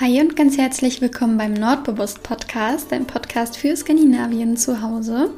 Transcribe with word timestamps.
Hi 0.00 0.20
und 0.20 0.36
ganz 0.36 0.56
herzlich 0.56 1.00
willkommen 1.00 1.38
beim 1.38 1.54
Nordbewusst 1.54 2.22
Podcast, 2.22 2.92
dein 2.92 3.04
Podcast 3.04 3.56
für 3.56 3.76
Skandinavien 3.76 4.56
zu 4.56 4.80
Hause. 4.80 5.32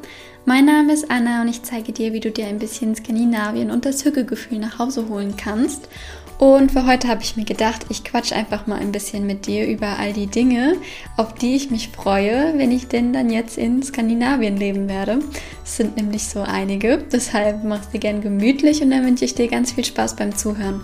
Mein 0.45 0.65
Name 0.65 0.93
ist 0.93 1.09
Anna 1.09 1.41
und 1.41 1.47
ich 1.47 1.63
zeige 1.63 1.91
dir, 1.91 2.13
wie 2.13 2.19
du 2.19 2.29
dir 2.29 2.45
ein 2.45 2.59
bisschen 2.59 2.95
Skandinavien 2.95 3.71
und 3.71 3.85
das 3.85 4.05
Hügelgefühl 4.05 4.59
nach 4.59 4.77
Hause 4.77 5.09
holen 5.09 5.35
kannst. 5.35 5.89
Und 6.37 6.73
für 6.73 6.85
heute 6.85 7.07
habe 7.07 7.23
ich 7.23 7.35
mir 7.35 7.43
gedacht, 7.43 7.87
ich 7.89 8.03
quatsch 8.03 8.33
einfach 8.33 8.67
mal 8.67 8.79
ein 8.79 8.91
bisschen 8.91 9.25
mit 9.25 9.47
dir 9.47 9.65
über 9.65 9.97
all 9.97 10.13
die 10.13 10.27
Dinge, 10.27 10.75
auf 11.17 11.33
die 11.33 11.55
ich 11.55 11.71
mich 11.71 11.89
freue, 11.89 12.55
wenn 12.55 12.71
ich 12.71 12.87
denn 12.87 13.13
dann 13.13 13.31
jetzt 13.31 13.57
in 13.57 13.81
Skandinavien 13.81 14.57
leben 14.57 14.87
werde. 14.87 15.21
Es 15.63 15.77
sind 15.77 15.97
nämlich 15.97 16.25
so 16.25 16.41
einige, 16.41 16.99
deshalb 17.11 17.63
mach's 17.63 17.89
dir 17.89 17.99
gern 17.99 18.21
gemütlich 18.21 18.83
und 18.83 18.91
dann 18.91 19.07
wünsche 19.07 19.25
ich 19.25 19.33
dir 19.33 19.47
ganz 19.47 19.71
viel 19.71 19.85
Spaß 19.85 20.17
beim 20.17 20.35
Zuhören. 20.35 20.81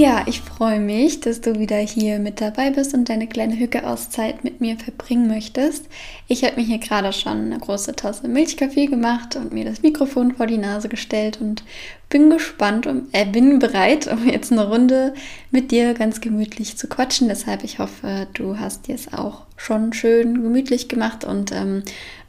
Ja, 0.00 0.24
ich 0.26 0.40
freue 0.40 0.80
mich, 0.80 1.20
dass 1.20 1.42
du 1.42 1.58
wieder 1.58 1.76
hier 1.76 2.20
mit 2.20 2.40
dabei 2.40 2.70
bist 2.70 2.94
und 2.94 3.10
deine 3.10 3.26
kleine 3.26 3.58
Hücke-Auszeit 3.58 4.44
mit 4.44 4.58
mir 4.58 4.78
verbringen 4.78 5.28
möchtest. 5.28 5.84
Ich 6.26 6.42
habe 6.42 6.56
mir 6.56 6.66
hier 6.66 6.78
gerade 6.78 7.12
schon 7.12 7.52
eine 7.52 7.58
große 7.58 7.94
Tasse 7.94 8.26
Milchkaffee 8.26 8.86
gemacht 8.86 9.36
und 9.36 9.52
mir 9.52 9.66
das 9.66 9.82
Mikrofon 9.82 10.34
vor 10.34 10.46
die 10.46 10.56
Nase 10.56 10.88
gestellt 10.88 11.38
und 11.42 11.64
bin 12.08 12.30
gespannt 12.30 12.86
und 12.86 13.08
äh, 13.12 13.26
bin 13.26 13.58
bereit, 13.58 14.06
um 14.10 14.26
jetzt 14.26 14.50
eine 14.50 14.66
Runde 14.66 15.12
mit 15.50 15.70
dir 15.70 15.92
ganz 15.92 16.22
gemütlich 16.22 16.78
zu 16.78 16.88
quatschen. 16.88 17.28
Deshalb, 17.28 17.62
ich 17.62 17.78
hoffe, 17.78 18.26
du 18.32 18.58
hast 18.58 18.88
dir 18.88 18.94
es 18.94 19.12
auch 19.12 19.42
schon 19.58 19.92
schön 19.92 20.32
gemütlich 20.42 20.88
gemacht 20.88 21.26
und 21.26 21.52
ähm, 21.52 21.82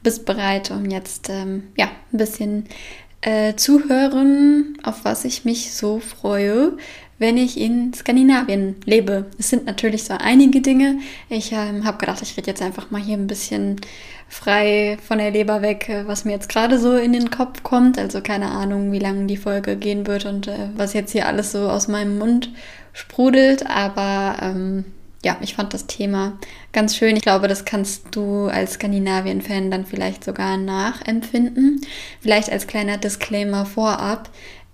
bist 0.04 0.26
bereit, 0.26 0.72
um 0.72 0.90
jetzt 0.90 1.30
ähm, 1.30 1.64
ja 1.78 1.86
ein 2.12 2.18
bisschen 2.18 2.66
äh, 3.22 3.56
zuhören, 3.56 4.78
auf 4.84 5.06
was 5.06 5.26
ich 5.26 5.46
mich 5.46 5.74
so 5.74 6.00
freue, 6.00 6.74
wenn 7.22 7.38
ich 7.38 7.60
in 7.60 7.94
Skandinavien 7.94 8.78
lebe. 8.86 9.28
Es 9.38 9.52
sind 9.52 9.68
natürlich 9.68 10.06
so 10.06 10.16
einige 10.16 10.60
Dinge. 10.60 10.98
Ich 11.30 11.52
ähm, 11.52 11.86
habe 11.86 12.00
gedacht, 12.00 12.24
ich 12.24 12.36
rede 12.36 12.48
jetzt 12.48 12.64
einfach 12.64 12.90
mal 12.90 13.00
hier 13.00 13.16
ein 13.16 13.28
bisschen 13.28 13.80
frei 14.28 14.98
von 15.08 15.20
der 15.20 15.30
Leber 15.30 15.62
weg, 15.62 15.88
äh, 15.88 16.08
was 16.08 16.26
mir 16.26 16.32
jetzt 16.32 16.50
gerade 16.50 16.80
so 16.80 16.96
in 16.96 17.14
den 17.14 17.30
Kopf 17.30 17.62
kommt. 17.62 18.00
Also 18.00 18.22
keine 18.22 18.50
Ahnung, 18.50 18.92
wie 18.92 18.98
lange 18.98 19.28
die 19.28 19.38
Folge 19.38 19.76
gehen 19.76 20.08
wird 20.08 20.26
und 20.26 20.48
äh, 20.48 20.70
was 20.76 20.94
jetzt 20.94 21.12
hier 21.12 21.28
alles 21.28 21.52
so 21.52 21.70
aus 21.70 21.88
meinem 21.88 22.18
Mund 22.18 22.50
sprudelt. 22.92 23.70
Aber 23.70 24.38
ähm, 24.42 24.86
ja, 25.24 25.38
ich 25.42 25.54
fand 25.54 25.76
das 25.76 25.86
Thema 25.86 26.40
ganz 26.74 26.96
schön. 26.96 27.16
Ich 27.16 27.22
glaube, 27.22 27.48
das 27.48 27.66
kannst 27.66 28.16
du 28.16 28.48
als 28.48 28.74
Skandinavien-Fan 28.74 29.70
dann 29.70 29.86
vielleicht 29.86 30.24
sogar 30.24 30.58
nachempfinden. 30.58 31.82
Vielleicht 32.20 32.52
als 32.52 32.66
kleiner 32.66 32.98
Disclaimer 32.98 33.68
vorab. 33.68 34.32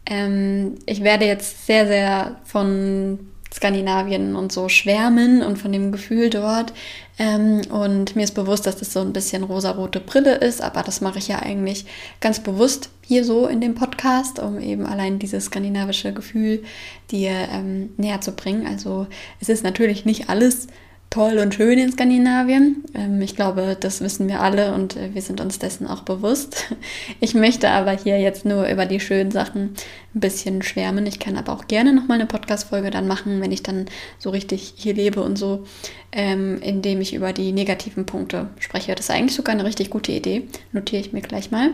Ähm, 0.09 0.75
ich 0.86 1.03
werde 1.03 1.25
jetzt 1.25 1.67
sehr, 1.67 1.86
sehr 1.88 2.38
von 2.45 3.19
Skandinavien 3.53 4.36
und 4.36 4.52
so 4.52 4.69
schwärmen 4.69 5.41
und 5.41 5.58
von 5.58 5.72
dem 5.72 5.91
Gefühl 5.91 6.30
dort. 6.30 6.73
Ähm, 7.19 7.61
und 7.69 8.16
mir 8.16 8.23
ist 8.23 8.35
bewusst, 8.35 8.67
dass 8.67 8.78
das 8.78 8.94
so 8.94 9.02
ein 9.02 9.13
bisschen 9.13 9.44
rosarote 9.44 10.00
Brille 10.00 10.35
ist, 10.35 10.61
aber 10.61 10.83
das 10.83 11.02
mache 11.02 11.19
ich 11.19 11.28
ja 11.28 11.39
eigentlich 11.39 11.85
ganz 12.19 12.39
bewusst 12.41 12.89
hier 13.02 13.25
so 13.25 13.47
in 13.47 13.59
dem 13.59 13.75
Podcast, 13.75 14.39
um 14.39 14.59
eben 14.59 14.85
allein 14.85 15.17
dieses 15.17 15.45
skandinavische 15.45 16.13
Gefühl 16.13 16.63
dir 17.09 17.31
ähm, 17.52 17.89
näher 17.97 18.22
zu 18.22 18.33
bringen. 18.33 18.67
Also 18.67 19.08
es 19.39 19.50
ist 19.50 19.63
natürlich 19.63 20.05
nicht 20.05 20.30
alles 20.30 20.67
toll 21.09 21.38
und 21.38 21.53
schön 21.55 21.80
in 21.80 21.91
Skandinavien. 21.91 22.83
Ähm, 22.94 23.22
ich 23.22 23.36
glaube, 23.36 23.77
das 23.80 24.02
wissen 24.02 24.27
wir 24.27 24.41
alle 24.41 24.73
und 24.73 24.95
äh, 24.95 25.13
wir 25.13 25.22
sind 25.22 25.39
uns 25.39 25.59
dessen 25.59 25.88
auch 25.88 26.02
bewusst. 26.02 26.66
Ich 27.19 27.33
möchte 27.33 27.69
aber 27.69 27.91
hier 27.91 28.19
jetzt 28.19 28.45
nur 28.45 28.67
über 28.67 28.86
die 28.86 29.00
schönen 29.00 29.31
Sachen 29.31 29.73
ein 30.13 30.19
bisschen 30.19 30.61
schwärmen. 30.61 31.05
Ich 31.05 31.19
kann 31.19 31.35
aber 31.35 31.53
auch 31.53 31.67
gerne 31.67 31.94
nochmal 31.94 32.19
eine 32.19 32.28
Podcast-Folge 32.28 32.91
dann 32.91 33.08
machen, 33.08 33.41
wenn 33.41 33.52
ich 33.52 33.63
dann 33.63 33.85
so 34.19 34.30
richtig 34.30 34.73
hier 34.75 34.94
lebe 34.94 35.22
und 35.22 35.38
so, 35.38 35.66
ähm, 36.11 36.59
indem 36.61 37.02
ich 37.02 37.13
über 37.13 37.33
die 37.33 37.52
negativen 37.53 38.05
Punkte 38.05 38.50
spreche. 38.59 38.94
Das 38.94 39.09
ist 39.09 39.12
eigentlich 39.12 39.35
sogar 39.35 39.56
eine 39.56 39.66
richtig 39.66 39.90
gute 39.90 40.12
Idee. 40.12 40.47
Notiere 40.73 41.01
ich 41.01 41.13
mir 41.13 41.22
gleich 41.22 41.50
mal. 41.50 41.72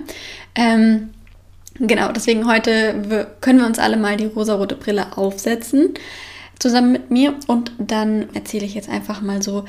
Ähm, 0.56 1.10
genau, 1.80 2.12
deswegen 2.12 2.48
heute 2.48 3.28
können 3.42 3.60
wir 3.60 3.68
uns 3.68 3.80
alle 3.80 3.98
mal 3.98 4.16
die 4.16 4.26
rosarote 4.26 4.76
Brille 4.76 5.18
aufsetzen 5.18 5.96
zusammen 6.64 6.94
mit 6.94 7.12
mir 7.12 7.36
und 7.48 7.74
dann 7.78 8.34
erzähle 8.34 8.66
ich 8.66 8.74
jetzt 8.74 8.90
einfach 8.90 9.22
mal 9.22 9.44
so, 9.44 9.66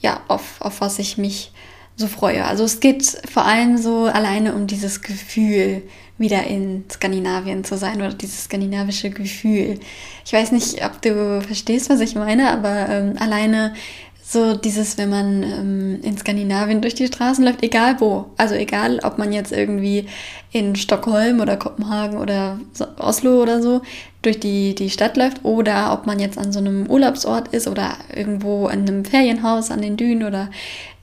ja, 0.00 0.20
auf, 0.28 0.60
auf 0.60 0.80
was 0.80 1.00
ich 1.00 1.18
mich 1.18 1.50
so 1.96 2.06
freue. 2.06 2.44
Also 2.44 2.62
es 2.62 2.78
geht 2.78 3.04
vor 3.28 3.44
allem 3.44 3.76
so 3.76 4.04
alleine 4.04 4.54
um 4.54 4.68
dieses 4.68 5.02
Gefühl, 5.02 5.82
wieder 6.16 6.44
in 6.44 6.84
Skandinavien 6.90 7.64
zu 7.64 7.76
sein 7.76 7.96
oder 7.96 8.14
dieses 8.14 8.44
skandinavische 8.44 9.10
Gefühl. 9.10 9.80
Ich 10.24 10.32
weiß 10.32 10.52
nicht, 10.52 10.84
ob 10.84 11.02
du 11.02 11.40
verstehst, 11.42 11.90
was 11.90 12.00
ich 12.00 12.14
meine, 12.14 12.50
aber 12.50 12.88
ähm, 12.88 13.14
alleine 13.18 13.74
so 14.30 14.54
dieses, 14.54 14.98
wenn 14.98 15.08
man 15.08 15.42
ähm, 15.42 16.00
in 16.02 16.18
Skandinavien 16.18 16.82
durch 16.82 16.94
die 16.94 17.06
Straßen 17.06 17.42
läuft, 17.42 17.62
egal 17.62 17.98
wo. 17.98 18.26
Also 18.36 18.56
egal, 18.56 19.00
ob 19.02 19.16
man 19.16 19.32
jetzt 19.32 19.52
irgendwie 19.52 20.04
in 20.52 20.76
Stockholm 20.76 21.40
oder 21.40 21.56
Kopenhagen 21.56 22.18
oder 22.18 22.60
Oslo 22.98 23.40
oder 23.40 23.62
so 23.62 23.80
durch 24.20 24.38
die, 24.38 24.74
die 24.74 24.90
Stadt 24.90 25.16
läuft 25.16 25.46
oder 25.46 25.94
ob 25.94 26.06
man 26.06 26.18
jetzt 26.18 26.36
an 26.36 26.52
so 26.52 26.58
einem 26.58 26.90
Urlaubsort 26.90 27.48
ist 27.54 27.68
oder 27.68 27.96
irgendwo 28.14 28.68
in 28.68 28.80
einem 28.80 29.06
Ferienhaus 29.06 29.70
an 29.70 29.80
den 29.80 29.96
Dünen 29.96 30.24
oder 30.24 30.50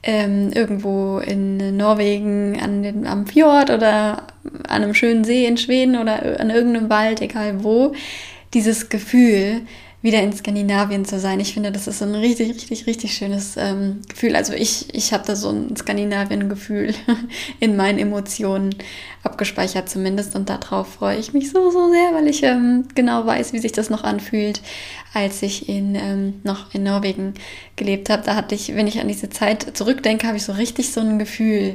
ähm, 0.04 0.52
irgendwo 0.54 1.18
in 1.18 1.76
Norwegen 1.76 2.60
an 2.60 2.84
den, 2.84 3.08
am 3.08 3.26
Fjord 3.26 3.70
oder 3.70 4.22
an 4.68 4.84
einem 4.84 4.94
schönen 4.94 5.24
See 5.24 5.46
in 5.46 5.56
Schweden 5.56 5.96
oder 5.96 6.38
an 6.38 6.50
irgendeinem 6.50 6.90
Wald, 6.90 7.20
egal 7.20 7.64
wo. 7.64 7.92
Dieses 8.54 8.88
Gefühl, 8.88 9.62
wieder 10.06 10.22
in 10.22 10.32
Skandinavien 10.32 11.04
zu 11.04 11.18
sein. 11.18 11.40
Ich 11.40 11.52
finde, 11.52 11.72
das 11.72 11.88
ist 11.88 12.00
ein 12.00 12.14
richtig, 12.14 12.48
richtig, 12.48 12.86
richtig 12.86 13.12
schönes 13.12 13.56
ähm, 13.56 14.02
Gefühl. 14.08 14.36
Also 14.36 14.52
ich, 14.52 14.94
ich 14.94 15.12
habe 15.12 15.24
da 15.26 15.34
so 15.34 15.50
ein 15.50 15.76
Skandinavien-Gefühl 15.76 16.94
in 17.60 17.76
meinen 17.76 17.98
Emotionen 17.98 18.74
abgespeichert 19.24 19.90
zumindest 19.90 20.36
und 20.36 20.48
darauf 20.48 20.94
freue 20.94 21.18
ich 21.18 21.32
mich 21.32 21.50
so, 21.50 21.72
so 21.72 21.90
sehr, 21.90 22.14
weil 22.14 22.28
ich 22.28 22.44
ähm, 22.44 22.84
genau 22.94 23.26
weiß, 23.26 23.52
wie 23.52 23.58
sich 23.58 23.72
das 23.72 23.90
noch 23.90 24.04
anfühlt, 24.04 24.62
als 25.12 25.42
ich 25.42 25.68
in, 25.68 25.96
ähm, 25.96 26.34
noch 26.44 26.72
in 26.72 26.84
Norwegen 26.84 27.34
gelebt 27.74 28.08
habe. 28.08 28.22
Da 28.24 28.36
hatte 28.36 28.54
ich, 28.54 28.76
wenn 28.76 28.86
ich 28.86 29.00
an 29.00 29.08
diese 29.08 29.28
Zeit 29.28 29.76
zurückdenke, 29.76 30.28
habe 30.28 30.36
ich 30.36 30.44
so 30.44 30.52
richtig 30.52 30.92
so 30.92 31.00
ein 31.00 31.18
Gefühl 31.18 31.74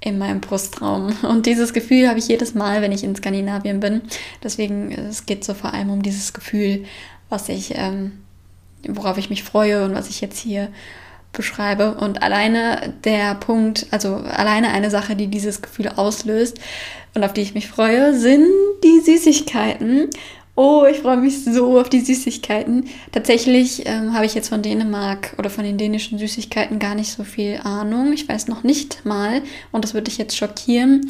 in 0.00 0.16
meinem 0.18 0.40
Brustraum. 0.40 1.14
Und 1.28 1.44
dieses 1.44 1.74
Gefühl 1.74 2.08
habe 2.08 2.18
ich 2.18 2.28
jedes 2.28 2.54
Mal, 2.54 2.80
wenn 2.80 2.92
ich 2.92 3.04
in 3.04 3.14
Skandinavien 3.14 3.80
bin. 3.80 4.00
Deswegen, 4.42 4.92
es 4.92 5.26
geht 5.26 5.44
so 5.44 5.52
vor 5.52 5.74
allem 5.74 5.90
um 5.90 6.02
dieses 6.02 6.32
Gefühl 6.32 6.86
was 7.28 7.48
ich, 7.48 7.74
ähm, 7.76 8.12
worauf 8.86 9.18
ich 9.18 9.30
mich 9.30 9.42
freue 9.42 9.84
und 9.84 9.94
was 9.94 10.08
ich 10.08 10.20
jetzt 10.20 10.38
hier 10.38 10.68
beschreibe. 11.32 11.94
Und 11.94 12.22
alleine 12.22 12.94
der 13.04 13.34
Punkt, 13.34 13.86
also 13.90 14.16
alleine 14.16 14.68
eine 14.70 14.90
Sache, 14.90 15.14
die 15.14 15.28
dieses 15.28 15.62
Gefühl 15.62 15.88
auslöst 15.88 16.58
und 17.14 17.22
auf 17.22 17.32
die 17.32 17.42
ich 17.42 17.54
mich 17.54 17.68
freue, 17.68 18.18
sind 18.18 18.46
die 18.82 19.00
Süßigkeiten. 19.00 20.08
Oh, 20.54 20.86
ich 20.90 21.00
freue 21.00 21.18
mich 21.18 21.44
so 21.44 21.78
auf 21.78 21.90
die 21.90 22.00
Süßigkeiten. 22.00 22.88
Tatsächlich 23.12 23.86
ähm, 23.86 24.14
habe 24.14 24.24
ich 24.24 24.34
jetzt 24.34 24.48
von 24.48 24.62
Dänemark 24.62 25.34
oder 25.38 25.50
von 25.50 25.64
den 25.64 25.76
dänischen 25.76 26.18
Süßigkeiten 26.18 26.78
gar 26.78 26.94
nicht 26.94 27.12
so 27.12 27.24
viel 27.24 27.60
Ahnung. 27.62 28.14
Ich 28.14 28.26
weiß 28.26 28.48
noch 28.48 28.62
nicht 28.62 29.04
mal, 29.04 29.42
und 29.70 29.84
das 29.84 29.92
würde 29.92 30.04
dich 30.04 30.16
jetzt 30.16 30.36
schockieren, 30.36 31.06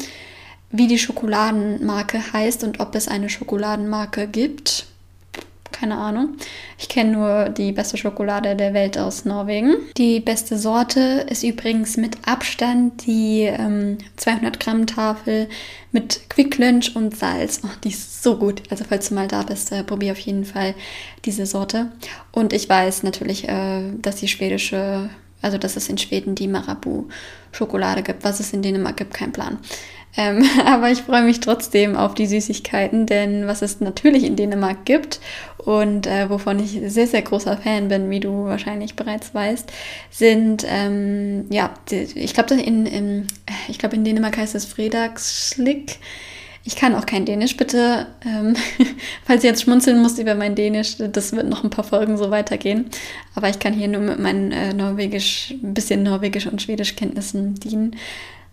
wie 0.69 0.87
die 0.87 0.99
Schokoladenmarke 0.99 2.33
heißt 2.33 2.65
und 2.65 2.81
ob 2.81 2.93
es 2.95 3.07
eine 3.07 3.29
Schokoladenmarke 3.29 4.27
gibt 4.27 4.87
keine 5.71 5.97
Ahnung. 5.97 6.35
Ich 6.77 6.89
kenne 6.89 7.11
nur 7.11 7.49
die 7.49 7.71
beste 7.71 7.97
Schokolade 7.97 8.55
der 8.55 8.73
Welt 8.73 8.97
aus 8.97 9.25
Norwegen. 9.25 9.75
Die 9.97 10.19
beste 10.19 10.57
Sorte 10.57 11.25
ist 11.29 11.43
übrigens 11.43 11.97
mit 11.97 12.17
Abstand 12.27 13.05
die 13.05 13.43
ähm, 13.43 13.97
200 14.17 14.59
Gramm 14.59 14.87
Tafel 14.87 15.47
mit 15.91 16.29
Quick 16.29 16.57
Lunch 16.57 16.95
und 16.95 17.15
Salz. 17.15 17.61
Oh, 17.63 17.69
die 17.83 17.89
ist 17.89 18.23
so 18.23 18.37
gut. 18.37 18.63
Also 18.69 18.83
falls 18.87 19.09
du 19.09 19.15
mal 19.15 19.27
da 19.27 19.43
bist, 19.43 19.71
äh, 19.71 19.83
probier 19.83 20.11
auf 20.11 20.19
jeden 20.19 20.45
Fall 20.45 20.75
diese 21.25 21.45
Sorte. 21.45 21.91
Und 22.31 22.53
ich 22.53 22.67
weiß 22.67 23.03
natürlich, 23.03 23.47
äh, 23.47 23.81
dass 24.01 24.17
die 24.17 24.27
schwedische, 24.27 25.09
also 25.41 25.57
dass 25.57 25.75
es 25.75 25.89
in 25.89 25.97
Schweden 25.97 26.35
die 26.35 26.47
Marabu-Schokolade 26.47 28.03
gibt. 28.03 28.23
Was 28.23 28.39
es 28.39 28.53
in 28.53 28.61
Dänemark 28.61 28.97
gibt, 28.97 29.13
kein 29.13 29.31
Plan. 29.31 29.59
Ähm, 30.17 30.43
aber 30.65 30.91
ich 30.91 31.03
freue 31.03 31.21
mich 31.21 31.39
trotzdem 31.39 31.95
auf 31.95 32.15
die 32.15 32.25
Süßigkeiten, 32.25 33.05
denn 33.05 33.47
was 33.47 33.61
es 33.61 33.79
natürlich 33.79 34.25
in 34.25 34.35
Dänemark 34.35 34.83
gibt 34.83 35.21
und 35.57 36.07
äh, 36.07 36.29
wovon 36.29 36.59
ich 36.59 36.79
sehr, 36.87 37.07
sehr 37.07 37.21
großer 37.21 37.57
Fan 37.57 37.87
bin, 37.87 38.09
wie 38.09 38.19
du 38.19 38.45
wahrscheinlich 38.45 38.95
bereits 38.95 39.33
weißt, 39.33 39.71
sind, 40.09 40.65
ähm, 40.67 41.45
ja, 41.49 41.73
ich 41.89 42.33
glaube, 42.33 42.55
in, 42.55 42.85
in, 42.85 43.27
ich 43.67 43.81
in 43.83 44.03
Dänemark 44.03 44.37
heißt 44.37 44.55
es 44.55 44.65
Fredagsschlick. 44.65 45.99
Ich 46.63 46.75
kann 46.75 46.95
auch 46.95 47.05
kein 47.05 47.23
Dänisch, 47.23 47.55
bitte. 47.55 48.07
Ähm, 48.25 48.55
falls 49.25 49.43
ihr 49.43 49.51
jetzt 49.51 49.61
schmunzeln 49.61 50.01
musst 50.01 50.19
über 50.19 50.35
mein 50.35 50.53
Dänisch, 50.53 50.97
das 50.97 51.31
wird 51.31 51.47
noch 51.47 51.63
ein 51.63 51.69
paar 51.69 51.85
Folgen 51.85 52.17
so 52.17 52.29
weitergehen. 52.29 52.89
Aber 53.35 53.47
ich 53.47 53.59
kann 53.59 53.71
hier 53.71 53.87
nur 53.87 54.01
mit 54.01 54.19
meinen 54.19 54.51
äh, 54.51 54.73
Norwegisch, 54.73 55.53
ein 55.63 55.73
bisschen 55.73 56.03
Norwegisch 56.03 56.45
und 56.45 56.61
Schwedisch 56.61 56.97
Kenntnissen 56.97 57.55
dienen. 57.55 57.95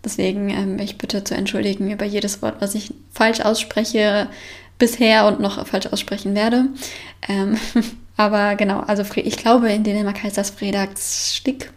Deswegen 0.05 0.49
ähm, 0.49 0.79
ich 0.79 0.97
bitte 0.97 1.23
zu 1.23 1.35
entschuldigen 1.35 1.91
über 1.91 2.05
jedes 2.05 2.41
Wort, 2.41 2.57
was 2.59 2.75
ich 2.75 2.93
falsch 3.11 3.41
ausspreche. 3.41 4.27
bisher 4.77 5.25
und 5.25 5.39
noch 5.39 5.65
falsch 5.65 5.87
aussprechen 5.87 6.35
werde. 6.35 6.65
Ähm, 7.27 7.57
aber 8.17 8.55
genau, 8.55 8.81
also 8.81 9.03
ich 9.15 9.37
glaube, 9.37 9.71
in 9.71 9.83
Dänemark 9.83 10.21
heißt 10.23 10.37
das 10.37 10.49
Fredagsstick. 10.51 11.71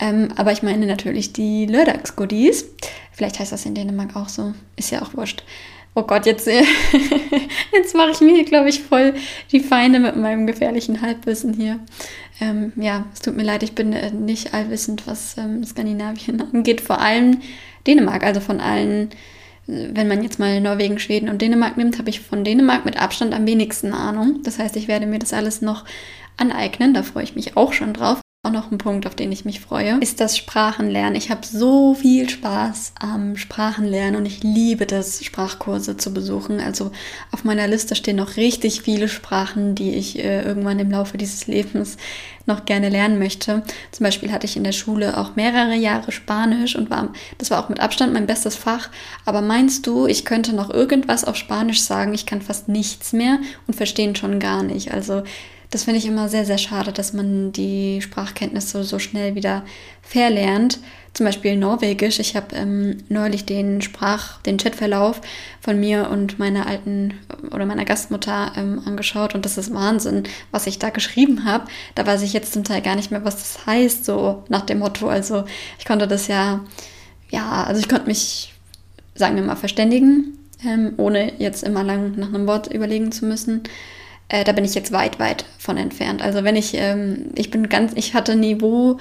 Ähm, 0.00 0.28
aber 0.36 0.52
ich 0.52 0.62
meine 0.62 0.86
natürlich 0.86 1.32
die 1.32 1.66
Lördagsgoodies. 1.66 2.64
Vielleicht 3.12 3.38
heißt 3.38 3.52
das 3.52 3.66
in 3.66 3.74
Dänemark 3.74 4.16
auch 4.16 4.28
so. 4.28 4.54
Ist 4.76 4.90
ja 4.90 5.02
auch 5.02 5.14
wurscht. 5.14 5.44
Oh 5.94 6.02
Gott, 6.02 6.24
jetzt, 6.24 6.46
jetzt 7.72 7.94
mache 7.96 8.10
ich 8.12 8.20
mir, 8.20 8.44
glaube 8.44 8.68
ich, 8.68 8.80
voll 8.80 9.14
die 9.50 9.60
Feinde 9.60 9.98
mit 9.98 10.16
meinem 10.16 10.46
gefährlichen 10.46 11.02
Halbwissen 11.02 11.52
hier. 11.52 11.80
Ähm, 12.40 12.72
ja, 12.76 13.06
es 13.12 13.20
tut 13.20 13.36
mir 13.36 13.42
leid, 13.42 13.62
ich 13.64 13.74
bin 13.74 13.92
äh, 13.92 14.12
nicht 14.12 14.54
allwissend, 14.54 15.06
was 15.06 15.36
ähm, 15.36 15.64
Skandinavien 15.64 16.40
angeht. 16.54 16.80
Vor 16.80 17.00
allem 17.00 17.40
Dänemark, 17.86 18.22
also 18.22 18.40
von 18.40 18.60
allen, 18.60 19.10
wenn 19.66 20.06
man 20.06 20.22
jetzt 20.22 20.38
mal 20.38 20.60
Norwegen, 20.60 20.98
Schweden 21.00 21.28
und 21.28 21.42
Dänemark 21.42 21.76
nimmt, 21.76 21.98
habe 21.98 22.10
ich 22.10 22.20
von 22.20 22.44
Dänemark 22.44 22.84
mit 22.84 23.00
Abstand 23.00 23.34
am 23.34 23.46
wenigsten 23.46 23.92
Ahnung. 23.92 24.40
Das 24.44 24.58
heißt, 24.58 24.76
ich 24.76 24.86
werde 24.86 25.06
mir 25.06 25.18
das 25.18 25.32
alles 25.32 25.60
noch 25.60 25.84
aneignen. 26.36 26.94
Da 26.94 27.02
freue 27.02 27.24
ich 27.24 27.34
mich 27.34 27.56
auch 27.56 27.72
schon 27.72 27.94
drauf. 27.94 28.20
Auch 28.42 28.52
noch 28.52 28.70
ein 28.70 28.78
Punkt, 28.78 29.06
auf 29.06 29.14
den 29.14 29.30
ich 29.32 29.44
mich 29.44 29.60
freue, 29.60 29.98
ist 30.00 30.18
das 30.18 30.38
Sprachenlernen. 30.38 31.14
Ich 31.14 31.30
habe 31.30 31.46
so 31.46 31.92
viel 31.92 32.30
Spaß 32.30 32.94
am 32.98 33.36
Sprachenlernen 33.36 34.16
und 34.16 34.24
ich 34.24 34.42
liebe 34.42 34.86
das, 34.86 35.22
Sprachkurse 35.22 35.98
zu 35.98 36.14
besuchen. 36.14 36.58
Also 36.58 36.90
auf 37.32 37.44
meiner 37.44 37.66
Liste 37.66 37.94
stehen 37.94 38.16
noch 38.16 38.38
richtig 38.38 38.80
viele 38.80 39.08
Sprachen, 39.08 39.74
die 39.74 39.90
ich 39.90 40.18
äh, 40.18 40.40
irgendwann 40.40 40.78
im 40.78 40.90
Laufe 40.90 41.18
dieses 41.18 41.48
Lebens 41.48 41.98
noch 42.46 42.64
gerne 42.64 42.88
lernen 42.88 43.18
möchte. 43.18 43.62
Zum 43.92 44.04
Beispiel 44.04 44.32
hatte 44.32 44.46
ich 44.46 44.56
in 44.56 44.64
der 44.64 44.72
Schule 44.72 45.18
auch 45.18 45.36
mehrere 45.36 45.74
Jahre 45.74 46.10
Spanisch 46.10 46.76
und 46.76 46.88
war, 46.88 47.12
das 47.36 47.50
war 47.50 47.62
auch 47.62 47.68
mit 47.68 47.80
Abstand 47.80 48.14
mein 48.14 48.26
bestes 48.26 48.56
Fach. 48.56 48.88
Aber 49.26 49.42
meinst 49.42 49.86
du, 49.86 50.06
ich 50.06 50.24
könnte 50.24 50.54
noch 50.54 50.70
irgendwas 50.70 51.24
auf 51.26 51.36
Spanisch 51.36 51.82
sagen? 51.82 52.14
Ich 52.14 52.24
kann 52.24 52.40
fast 52.40 52.70
nichts 52.70 53.12
mehr 53.12 53.38
und 53.66 53.74
verstehen 53.74 54.16
schon 54.16 54.40
gar 54.40 54.62
nicht. 54.62 54.94
Also 54.94 55.24
das 55.70 55.84
finde 55.84 55.98
ich 55.98 56.06
immer 56.06 56.28
sehr, 56.28 56.44
sehr 56.44 56.58
schade, 56.58 56.92
dass 56.92 57.12
man 57.12 57.52
die 57.52 58.02
Sprachkenntnisse 58.02 58.82
so 58.82 58.98
schnell 58.98 59.36
wieder 59.36 59.64
verlernt. 60.02 60.80
Zum 61.12 61.26
Beispiel 61.26 61.56
Norwegisch. 61.56 62.18
Ich 62.18 62.36
habe 62.36 62.54
ähm, 62.54 62.98
neulich 63.08 63.44
den 63.44 63.80
Sprach, 63.80 64.40
den 64.42 64.58
Chatverlauf 64.58 65.20
von 65.60 65.78
mir 65.78 66.08
und 66.10 66.38
meiner 66.38 66.66
alten 66.66 67.14
oder 67.52 67.66
meiner 67.66 67.84
Gastmutter 67.84 68.52
ähm, 68.56 68.82
angeschaut 68.84 69.34
und 69.34 69.44
das 69.44 69.58
ist 69.58 69.72
Wahnsinn, 69.72 70.24
was 70.50 70.66
ich 70.66 70.78
da 70.78 70.90
geschrieben 70.90 71.44
habe. 71.44 71.66
Da 71.94 72.06
weiß 72.06 72.22
ich 72.22 72.32
jetzt 72.32 72.52
zum 72.52 72.64
Teil 72.64 72.82
gar 72.82 72.96
nicht 72.96 73.10
mehr, 73.10 73.24
was 73.24 73.36
das 73.36 73.66
heißt, 73.66 74.04
so 74.04 74.44
nach 74.48 74.62
dem 74.62 74.80
Motto. 74.80 75.08
Also 75.08 75.44
ich 75.78 75.84
konnte 75.84 76.06
das 76.06 76.26
ja, 76.26 76.64
ja, 77.30 77.64
also 77.64 77.80
ich 77.80 77.88
konnte 77.88 78.06
mich, 78.06 78.54
sagen 79.14 79.36
wir 79.36 79.42
mal, 79.42 79.56
verständigen, 79.56 80.36
ähm, 80.64 80.94
ohne 80.96 81.32
jetzt 81.38 81.62
immer 81.62 81.84
lang 81.84 82.16
nach 82.16 82.28
einem 82.28 82.46
Wort 82.46 82.72
überlegen 82.72 83.12
zu 83.12 83.24
müssen. 83.24 83.62
Äh, 84.30 84.44
da 84.44 84.52
bin 84.52 84.64
ich 84.64 84.74
jetzt 84.74 84.92
weit, 84.92 85.18
weit 85.18 85.44
von 85.58 85.76
entfernt. 85.76 86.22
Also 86.22 86.44
wenn 86.44 86.56
ich, 86.56 86.74
ähm, 86.74 87.32
ich 87.34 87.50
bin 87.50 87.68
ganz, 87.68 87.92
ich 87.96 88.14
hatte 88.14 88.36
Niveau 88.36 88.98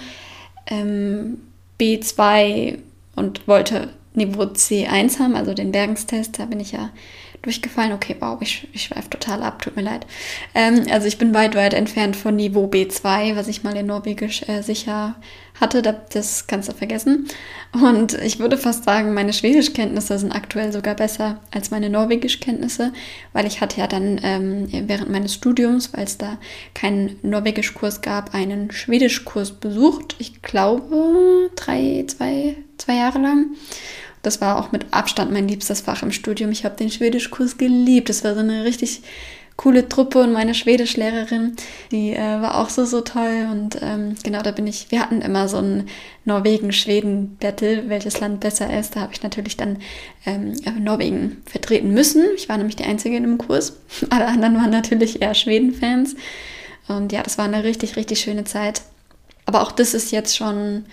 ähm, 0.68 1.38
B2 1.80 2.80
und 3.16 3.48
wollte 3.48 3.90
Niveau 4.16 4.42
C1 4.42 5.20
haben, 5.20 5.36
also 5.36 5.54
den 5.54 5.72
Bergenstest, 5.72 6.40
da 6.40 6.46
bin 6.46 6.60
ich 6.60 6.72
ja 6.72 6.90
durchgefallen. 7.44 7.94
Okay, 7.94 8.16
wow, 8.20 8.42
ich, 8.42 8.68
ich 8.74 8.84
schweife 8.86 9.12
total 9.12 9.44
ab, 9.44 9.62
tut 9.62 9.76
mir 9.76 9.84
leid. 9.84 10.08
Ähm, 10.56 10.86
also 10.92 11.08
ich 11.08 11.20
bin 11.20 11.34
weit, 11.34 11.56
weit 11.56 11.76
entfernt 11.76 12.16
von 12.16 12.36
Niveau 12.36 12.66
B2, 12.66 13.36
was 13.36 13.48
ich 13.48 13.64
mal 13.64 13.78
in 13.78 13.86
Norwegisch 13.86 14.48
äh, 14.50 14.64
sicher 14.64 15.16
hatte. 15.62 15.82
Das 15.82 16.48
kannst 16.48 16.70
du 16.70 16.74
vergessen. 16.74 17.28
Und 17.74 18.14
ich 18.14 18.40
würde 18.40 18.58
fast 18.58 18.84
sagen, 18.84 19.14
meine 19.14 19.34
Schwedischkenntnisse 19.34 20.18
sind 20.18 20.32
aktuell 20.32 20.72
sogar 20.72 20.96
besser 20.96 21.40
als 21.52 21.72
meine 21.72 21.90
Norwegischkenntnisse, 21.90 22.94
weil 23.34 23.46
ich 23.46 23.62
hatte 23.62 23.80
ja 23.80 23.88
dann 23.88 24.20
ähm, 24.24 24.68
während 24.88 25.10
meines 25.10 25.34
Studiums, 25.34 25.94
weil 25.94 26.06
es 26.06 26.18
da 26.18 26.38
keinen 26.74 27.18
Norwegischkurs 27.22 28.02
gab, 28.02 28.34
einen 28.34 28.72
Schwedischkurs 28.72 29.52
besucht. 29.52 30.16
Ich 30.20 30.42
glaube, 30.42 31.50
drei, 31.56 32.06
zwei, 32.08 32.56
zwei 32.78 32.96
Jahre 32.96 33.20
lang. 33.20 33.48
Das 34.22 34.42
war 34.42 34.58
auch 34.58 34.72
mit 34.72 34.88
Abstand 34.92 35.32
mein 35.32 35.48
liebstes 35.48 35.82
Fach 35.82 36.04
im 36.04 36.12
Studium. 36.12 36.52
Ich 36.52 36.66
habe 36.66 36.76
den 36.76 36.92
Schwedischkurs 36.92 37.58
geliebt. 37.58 38.10
Das 38.10 38.24
war 38.24 38.34
so 38.34 38.42
eine 38.42 38.66
richtig 38.66 39.02
coole 39.60 39.90
Truppe 39.90 40.20
und 40.20 40.32
meine 40.32 40.54
Schwedischlehrerin, 40.54 41.58
die 41.92 42.14
äh, 42.14 42.42
war 42.42 42.60
auch 42.60 42.70
so, 42.70 42.86
so 42.86 43.02
toll. 43.02 43.46
Und 43.52 43.78
ähm, 43.82 44.16
genau, 44.24 44.42
da 44.42 44.52
bin 44.52 44.66
ich, 44.68 44.90
wir 44.90 45.02
hatten 45.02 45.22
immer 45.22 45.50
so 45.50 45.58
ein 45.58 45.90
Norwegen-Schweden-Battle, 46.24 47.90
welches 47.90 48.22
Land 48.22 48.40
besser 48.40 48.74
ist. 48.80 48.96
Da 48.96 49.02
habe 49.02 49.12
ich 49.12 49.22
natürlich 49.22 49.58
dann 49.58 49.80
ähm, 50.26 50.54
Norwegen 50.80 51.44
vertreten 51.46 51.94
müssen. 51.94 52.24
Ich 52.38 52.48
war 52.48 52.56
nämlich 52.56 52.78
die 52.78 52.86
Einzige 52.86 53.18
in 53.18 53.24
dem 53.24 53.38
Kurs. 53.38 53.74
Alle 54.10 54.28
anderen 54.28 54.56
waren 54.56 54.72
natürlich 54.72 55.22
eher 55.22 55.34
Schweden-Fans. 55.34 56.16
Und 56.88 57.12
ja, 57.12 57.22
das 57.22 57.38
war 57.38 57.44
eine 57.44 57.66
richtig, 57.66 57.98
richtig 57.98 58.22
schöne 58.22 58.46
Zeit. 58.46 58.84
Aber 59.46 59.62
auch 59.62 59.74
das 59.74 59.94
ist 59.94 60.14
jetzt 60.14 60.38
schon 60.38 60.86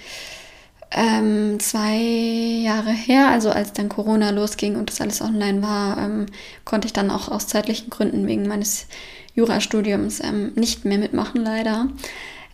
ähm, 0.96 1.60
zwei 1.60 1.96
Jahre 1.96 2.90
her, 2.90 3.28
also 3.28 3.50
als 3.50 3.72
dann 3.75 3.90
Corona 3.90 4.31
losging 4.31 4.76
und 4.76 4.90
das 4.90 5.00
alles 5.02 5.20
online 5.20 5.60
war, 5.60 5.98
ähm, 5.98 6.26
konnte 6.64 6.87
ich 6.87 6.94
dann 6.94 7.10
auch 7.10 7.28
aus 7.28 7.46
zeitlichen 7.46 7.90
Gründen 7.90 8.26
wegen 8.26 8.48
meines 8.48 8.87
Jurastudiums 9.34 10.20
ähm, 10.20 10.52
nicht 10.54 10.87
mehr 10.87 10.96
mitmachen, 10.96 11.44
leider. 11.44 11.88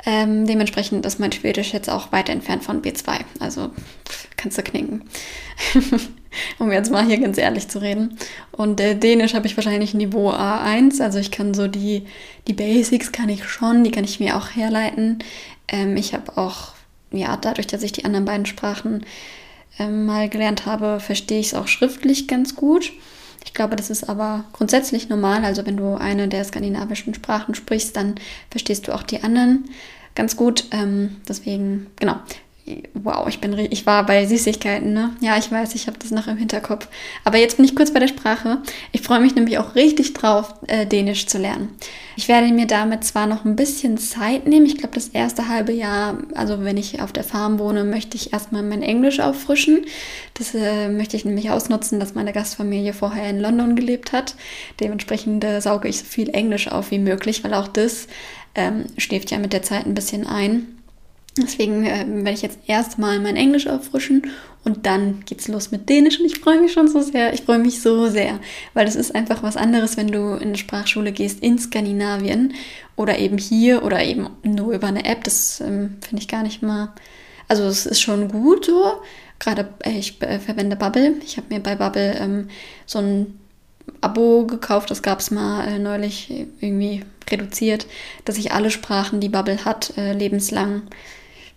Ähm, 0.05 0.47
dementsprechend 0.47 1.07
ist 1.07 1.21
mein 1.21 1.31
Schwedisch 1.31 1.73
jetzt 1.73 1.89
auch 1.89 2.11
weit 2.11 2.29
entfernt 2.29 2.65
von 2.65 2.83
B2. 2.83 3.21
Also 3.39 3.71
kannst 4.37 4.59
du 4.59 4.63
knicken. 4.63 5.05
um 6.59 6.73
jetzt 6.73 6.91
mal 6.91 7.07
hier 7.07 7.19
ganz 7.19 7.39
ehrlich 7.39 7.69
zu 7.69 7.81
reden. 7.81 8.19
Und 8.51 8.81
äh, 8.81 8.97
Dänisch 8.97 9.35
habe 9.35 9.47
ich 9.47 9.57
wahrscheinlich 9.57 9.95
Niveau 9.95 10.31
A1. 10.31 11.01
Also 11.01 11.21
ich 11.21 11.31
kann 11.31 11.55
so 11.55 11.69
die, 11.69 12.07
die 12.49 12.55
Basics 12.55 13.13
kann 13.13 13.29
ich 13.29 13.49
schon, 13.49 13.85
die 13.85 13.93
kann 13.93 14.03
ich 14.03 14.19
mir 14.19 14.37
auch 14.37 14.49
herleiten. 14.49 15.21
Ähm, 15.69 15.97
ich 15.97 16.15
habe 16.15 16.37
auch 16.37 16.72
ja, 17.13 17.37
dadurch, 17.37 17.67
dass 17.67 17.83
ich 17.83 17.93
die 17.93 18.05
anderen 18.05 18.25
beiden 18.25 18.47
Sprachen 18.47 19.05
ähm, 19.79 20.07
mal 20.07 20.29
gelernt 20.29 20.67
habe, 20.67 21.01
verstehe 21.01 21.41
ich 21.41 21.49
es 21.49 21.55
auch 21.55 21.69
schriftlich 21.69 22.29
ganz 22.29 22.57
gut. 22.57 22.93
Ich 23.45 23.55
glaube, 23.55 23.77
das 23.77 23.91
ist 23.91 24.09
aber 24.09 24.45
grundsätzlich 24.53 25.09
normal. 25.09 25.45
Also 25.45 25.67
wenn 25.67 25.77
du 25.77 25.95
eine 25.95 26.29
der 26.29 26.45
skandinavischen 26.45 27.15
Sprachen 27.15 27.55
sprichst, 27.55 27.97
dann 27.97 28.15
verstehst 28.51 28.87
du 28.87 28.95
auch 28.95 29.03
die 29.03 29.23
anderen 29.23 29.69
ganz 30.15 30.37
gut. 30.37 30.65
Ähm, 30.71 31.17
deswegen, 31.29 31.89
genau, 31.97 32.17
Wow, 32.95 33.27
ich 33.29 33.41
bin 33.41 33.59
ich 33.59 33.87
war 33.87 34.07
bei 34.07 34.25
Süßigkeiten, 34.25 34.93
ne? 34.93 35.11
Ja, 35.21 35.37
ich 35.37 35.51
weiß, 35.51 35.75
ich 35.75 35.89
habe 35.89 35.99
das 35.99 36.13
noch 36.13 36.29
im 36.29 36.37
Hinterkopf. 36.37 36.87
Aber 37.25 37.37
jetzt 37.37 37.57
bin 37.57 37.65
ich 37.65 37.75
kurz 37.75 37.93
bei 37.93 37.99
der 37.99 38.07
Sprache. 38.07 38.59
Ich 38.93 39.03
freue 39.03 39.19
mich 39.19 39.35
nämlich 39.35 39.59
auch 39.59 39.75
richtig 39.75 40.13
drauf, 40.13 40.55
äh, 40.69 40.87
Dänisch 40.87 41.27
zu 41.27 41.39
lernen. 41.39 41.71
Ich 42.15 42.29
werde 42.29 42.53
mir 42.53 42.69
damit 42.69 43.03
zwar 43.03 43.27
noch 43.27 43.45
ein 43.45 43.57
bisschen 43.57 43.99
Zeit 43.99 44.47
nehmen. 44.47 44.67
Ich 44.67 44.79
glaube, 44.79 44.95
das 44.95 45.09
erste 45.09 45.49
halbe 45.49 45.73
Jahr, 45.73 46.19
also 46.35 46.63
wenn 46.63 46.77
ich 46.77 47.03
auf 47.03 47.11
der 47.11 47.25
Farm 47.25 47.59
wohne, 47.59 47.83
möchte 47.83 48.17
ich 48.17 48.33
erstmal 48.33 48.63
mein 48.63 48.83
Englisch 48.83 49.19
auffrischen. 49.19 49.85
Das 50.35 50.55
äh, 50.55 50.89
möchte 50.89 51.17
ich 51.17 51.25
nämlich 51.25 51.51
ausnutzen, 51.51 51.99
dass 51.99 52.15
meine 52.15 52.33
Gastfamilie 52.33 52.93
vorher 52.93 53.29
in 53.29 53.41
London 53.41 53.75
gelebt 53.75 54.13
hat. 54.13 54.37
Dementsprechend 54.79 55.43
äh, 55.43 55.61
sauge 55.61 55.89
ich 55.89 55.99
so 55.99 56.05
viel 56.05 56.31
Englisch 56.31 56.69
auf 56.69 56.93
wie 56.93 57.01
möglich, 57.01 57.43
weil 57.43 57.55
auch 57.55 57.67
das 57.67 58.07
ähm, 58.55 58.85
schläft 58.99 59.33
ja 59.33 59.39
mit 59.39 59.53
der 59.53 59.63
Zeit 59.63 59.87
ein 59.87 59.95
bisschen 59.95 60.29
ein. 60.29 60.82
Deswegen 61.39 61.85
äh, 61.87 62.05
werde 62.07 62.33
ich 62.33 62.43
jetzt 62.43 62.59
erstmal 62.67 63.19
mein 63.19 63.37
Englisch 63.37 63.67
auffrischen 63.67 64.31
und 64.65 64.85
dann 64.85 65.25
geht's 65.25 65.49
los 65.49 65.71
mit 65.71 65.89
Dänisch 65.89 66.21
und 66.21 66.27
ich 66.27 66.39
freue 66.39 66.61
mich 66.61 66.73
schon 66.73 66.89
so 66.89 67.01
sehr. 67.01 67.33
Ich 67.33 67.43
freue 67.43 67.59
mich 67.59 67.81
so 67.81 68.09
sehr, 68.09 68.39
weil 68.75 68.87
es 68.87 68.97
ist 68.97 69.15
einfach 69.15 69.43
was 69.43 69.57
anderes, 69.57 69.97
wenn 69.97 70.09
du 70.09 70.35
in 70.35 70.49
eine 70.49 70.59
Sprachschule 70.59 71.11
gehst 71.11 71.43
in 71.43 71.59
Skandinavien 71.59 72.55
oder 72.97 73.19
eben 73.19 73.39
hier 73.39 73.83
oder 73.83 74.05
eben 74.05 74.29
nur 74.43 74.75
über 74.75 74.89
eine 74.89 75.07
App. 75.07 75.25
Das 75.25 75.61
ähm, 75.61 75.97
finde 76.07 76.23
ich 76.23 76.29
gar 76.29 76.43
nicht 76.43 76.63
mal. 76.63 76.93
Also 77.49 77.65
es 77.65 77.87
ist 77.87 78.03
schon 78.03 78.29
gut 78.29 78.67
so. 78.67 79.01
Gerade 79.39 79.69
äh, 79.85 79.99
ich 79.99 80.21
äh, 80.21 80.39
verwende 80.39 80.77
Bubble. 80.77 81.15
Ich 81.25 81.39
habe 81.39 81.47
mir 81.49 81.61
bei 81.61 81.77
Bubble 81.77 82.15
ähm, 82.21 82.49
so 82.85 82.99
ein 82.99 83.39
Abo 84.03 84.47
gekauft. 84.47 84.91
Das 84.91 85.03
gab 85.03 85.21
es 85.21 85.31
mal 85.31 85.67
äh, 85.67 85.79
neulich 85.79 86.31
irgendwie 86.61 87.05
reduziert, 87.31 87.87
dass 88.27 88.37
ich 88.37 88.53
alle 88.53 88.71
Sprachen, 88.71 89.21
die 89.21 89.31
Bubble 89.31 89.65
hat, 89.65 89.97
äh, 89.97 90.13
lebenslang 90.13 90.83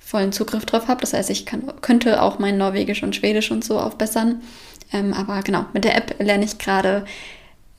vollen 0.06 0.32
Zugriff 0.32 0.66
drauf 0.66 0.88
habe. 0.88 1.02
Das 1.02 1.14
heißt, 1.14 1.32
ich 1.32 1.48
kann, 1.48 1.64
könnte 1.82 2.22
auch 2.22 2.38
mein 2.38 2.60
Norwegisch 2.60 3.02
und 3.02 3.16
Schwedisch 3.16 3.50
und 3.50 3.66
so 3.66 3.80
aufbessern. 3.80 4.42
Ähm, 4.94 5.14
aber 5.14 5.42
genau, 5.42 5.66
mit 5.74 5.84
der 5.84 5.98
App 5.98 6.16
lerne 6.20 6.46
ich 6.46 6.60
gerade 6.60 7.06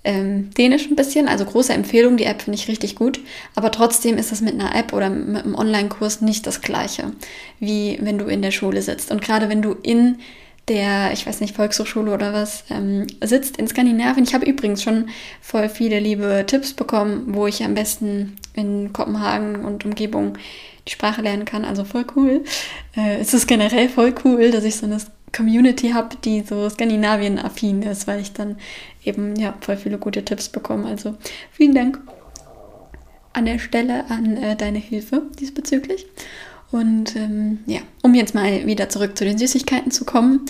ähm, 0.02 0.50
Dänisch 0.58 0.90
ein 0.90 0.96
bisschen. 0.96 1.28
Also 1.28 1.44
große 1.44 1.72
Empfehlung, 1.72 2.16
die 2.16 2.24
App 2.24 2.42
finde 2.42 2.58
ich 2.58 2.66
richtig 2.66 2.96
gut. 2.96 3.20
Aber 3.54 3.70
trotzdem 3.70 4.18
ist 4.18 4.32
das 4.32 4.40
mit 4.40 4.54
einer 4.54 4.74
App 4.74 4.92
oder 4.92 5.08
mit 5.08 5.44
einem 5.44 5.54
Online-Kurs 5.54 6.20
nicht 6.20 6.48
das 6.48 6.62
gleiche, 6.62 7.12
wie 7.60 7.96
wenn 8.02 8.18
du 8.18 8.26
in 8.26 8.42
der 8.42 8.50
Schule 8.50 8.82
sitzt. 8.82 9.12
Und 9.12 9.22
gerade 9.22 9.48
wenn 9.48 9.62
du 9.62 9.76
in 9.80 10.18
der, 10.66 11.12
ich 11.12 11.24
weiß 11.24 11.40
nicht, 11.40 11.54
Volkshochschule 11.54 12.12
oder 12.12 12.32
was, 12.32 12.64
ähm, 12.70 13.06
sitzt 13.22 13.56
in 13.56 13.68
Skandinavien. 13.68 14.24
Ich 14.24 14.34
habe 14.34 14.46
übrigens 14.46 14.82
schon 14.82 15.10
voll 15.40 15.68
viele 15.68 16.00
liebe 16.00 16.42
Tipps 16.44 16.72
bekommen, 16.72 17.34
wo 17.36 17.46
ich 17.46 17.62
am 17.62 17.74
besten 17.74 18.36
in 18.56 18.92
Kopenhagen 18.92 19.64
und 19.64 19.84
Umgebung 19.84 20.38
die 20.86 20.92
Sprache 20.92 21.22
lernen 21.22 21.44
kann. 21.44 21.64
Also 21.64 21.84
voll 21.84 22.06
cool. 22.16 22.44
Äh, 22.96 23.18
es 23.18 23.34
ist 23.34 23.46
generell 23.46 23.88
voll 23.88 24.14
cool, 24.24 24.50
dass 24.50 24.64
ich 24.64 24.76
so 24.76 24.86
eine 24.86 24.98
Community 25.34 25.90
habe, 25.90 26.16
die 26.24 26.42
so 26.42 26.68
Skandinavien-affin 26.68 27.82
ist, 27.82 28.06
weil 28.06 28.20
ich 28.20 28.32
dann 28.32 28.56
eben 29.04 29.36
ja 29.36 29.54
voll 29.60 29.76
viele 29.76 29.98
gute 29.98 30.24
Tipps 30.24 30.48
bekomme. 30.48 30.86
Also 30.86 31.14
vielen 31.52 31.74
Dank 31.74 32.00
an 33.32 33.44
der 33.44 33.58
Stelle 33.58 34.08
an 34.08 34.36
äh, 34.36 34.56
deine 34.56 34.78
Hilfe 34.78 35.22
diesbezüglich. 35.38 36.06
Und 36.70 37.14
ähm, 37.16 37.60
ja, 37.66 37.80
um 38.02 38.14
jetzt 38.14 38.34
mal 38.34 38.66
wieder 38.66 38.88
zurück 38.88 39.16
zu 39.16 39.24
den 39.24 39.38
Süßigkeiten 39.38 39.90
zu 39.90 40.04
kommen. 40.04 40.46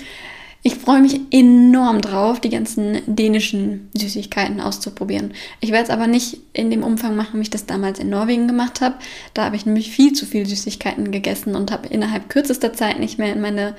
Ich 0.67 0.75
freue 0.75 1.01
mich 1.01 1.21
enorm 1.31 2.01
drauf, 2.01 2.41
die 2.41 2.51
ganzen 2.51 3.01
dänischen 3.07 3.89
Süßigkeiten 3.95 4.61
auszuprobieren. 4.61 5.33
Ich 5.61 5.71
werde 5.71 5.85
es 5.85 5.91
aber 5.91 6.09
nicht 6.09 6.39
in 6.55 6.73
dem 6.73 6.83
Umfang 6.83 7.15
machen, 7.15 7.39
wie 7.39 7.43
ich 7.43 7.51
das 7.51 7.67
damals 7.67 8.01
in 8.01 8.11
Norwegen 8.11 8.49
gemacht 8.49 8.81
habe. 8.81 8.97
Da 9.33 9.45
habe 9.45 9.55
ich 9.55 9.65
nämlich 9.65 9.93
viel 9.93 10.13
zu 10.13 10.27
viel 10.27 10.45
Süßigkeiten 10.45 11.13
gegessen 11.13 11.55
und 11.55 11.71
habe 11.71 11.87
innerhalb 11.87 12.29
kürzester 12.29 12.73
Zeit 12.73 12.99
nicht 12.99 13.17
mehr 13.17 13.33
in 13.33 13.41
meine 13.41 13.77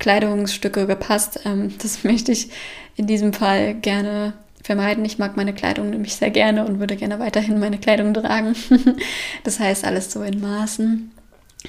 Kleidungsstücke 0.00 0.88
gepasst. 0.88 1.38
Ähm, 1.44 1.72
das 1.80 2.02
möchte 2.02 2.32
ich 2.32 2.48
in 2.96 3.06
diesem 3.06 3.32
Fall 3.32 3.74
gerne 3.74 4.32
vermeiden. 4.60 5.04
Ich 5.04 5.20
mag 5.20 5.36
meine 5.36 5.54
Kleidung 5.54 5.90
nämlich 5.90 6.16
sehr 6.16 6.30
gerne 6.30 6.66
und 6.66 6.80
würde 6.80 6.96
gerne 6.96 7.20
weiterhin 7.20 7.60
meine 7.60 7.78
Kleidung 7.78 8.12
tragen. 8.12 8.56
das 9.44 9.60
heißt, 9.60 9.84
alles 9.84 10.10
so 10.10 10.24
in 10.24 10.40
Maßen. 10.40 11.12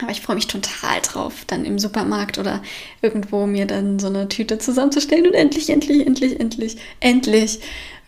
Aber 0.02 0.12
ich 0.12 0.22
freue 0.22 0.36
mich 0.36 0.48
total 0.48 1.00
drauf, 1.02 1.46
dann 1.48 1.64
im 1.64 1.80
Supermarkt 1.80 2.38
oder 2.38 2.62
irgendwo 3.02 3.46
mir 3.46 3.66
dann 3.66 3.98
so 3.98 4.08
eine 4.08 4.28
Tüte 4.28 4.58
zusammenzustellen 4.58 5.28
und 5.28 5.34
endlich, 5.34 5.70
endlich, 5.70 6.06
endlich, 6.06 6.40
endlich, 6.40 6.78
endlich 7.00 7.60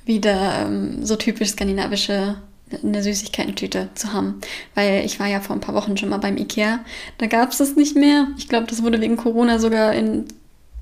wieder 0.06 0.65
ähm, 0.65 1.06
so 1.06 1.15
typisch 1.15 1.50
skandinavische 1.50 2.36
eine 2.84 3.01
Süßigkeiten-Tüte 3.01 3.89
zu 3.96 4.13
haben. 4.13 4.41
Weil 4.75 5.06
ich 5.06 5.20
war 5.20 5.27
ja 5.27 5.39
vor 5.39 5.56
ein 5.56 5.62
paar 5.62 5.75
Wochen 5.75 5.96
schon 5.98 6.10
mal 6.10 6.17
beim 6.17 6.38
Ikea. 6.38 6.84
Da 7.17 7.27
gab 7.27 7.51
es 7.51 7.58
das 7.58 7.75
nicht 7.75 7.96
mehr. 7.96 8.27
Ich 8.38 8.50
glaube, 8.50 8.67
das 8.67 8.84
wurde 8.84 9.00
wegen 9.00 9.17
Corona 9.17 9.60
sogar 9.60 9.94
in 9.94 10.25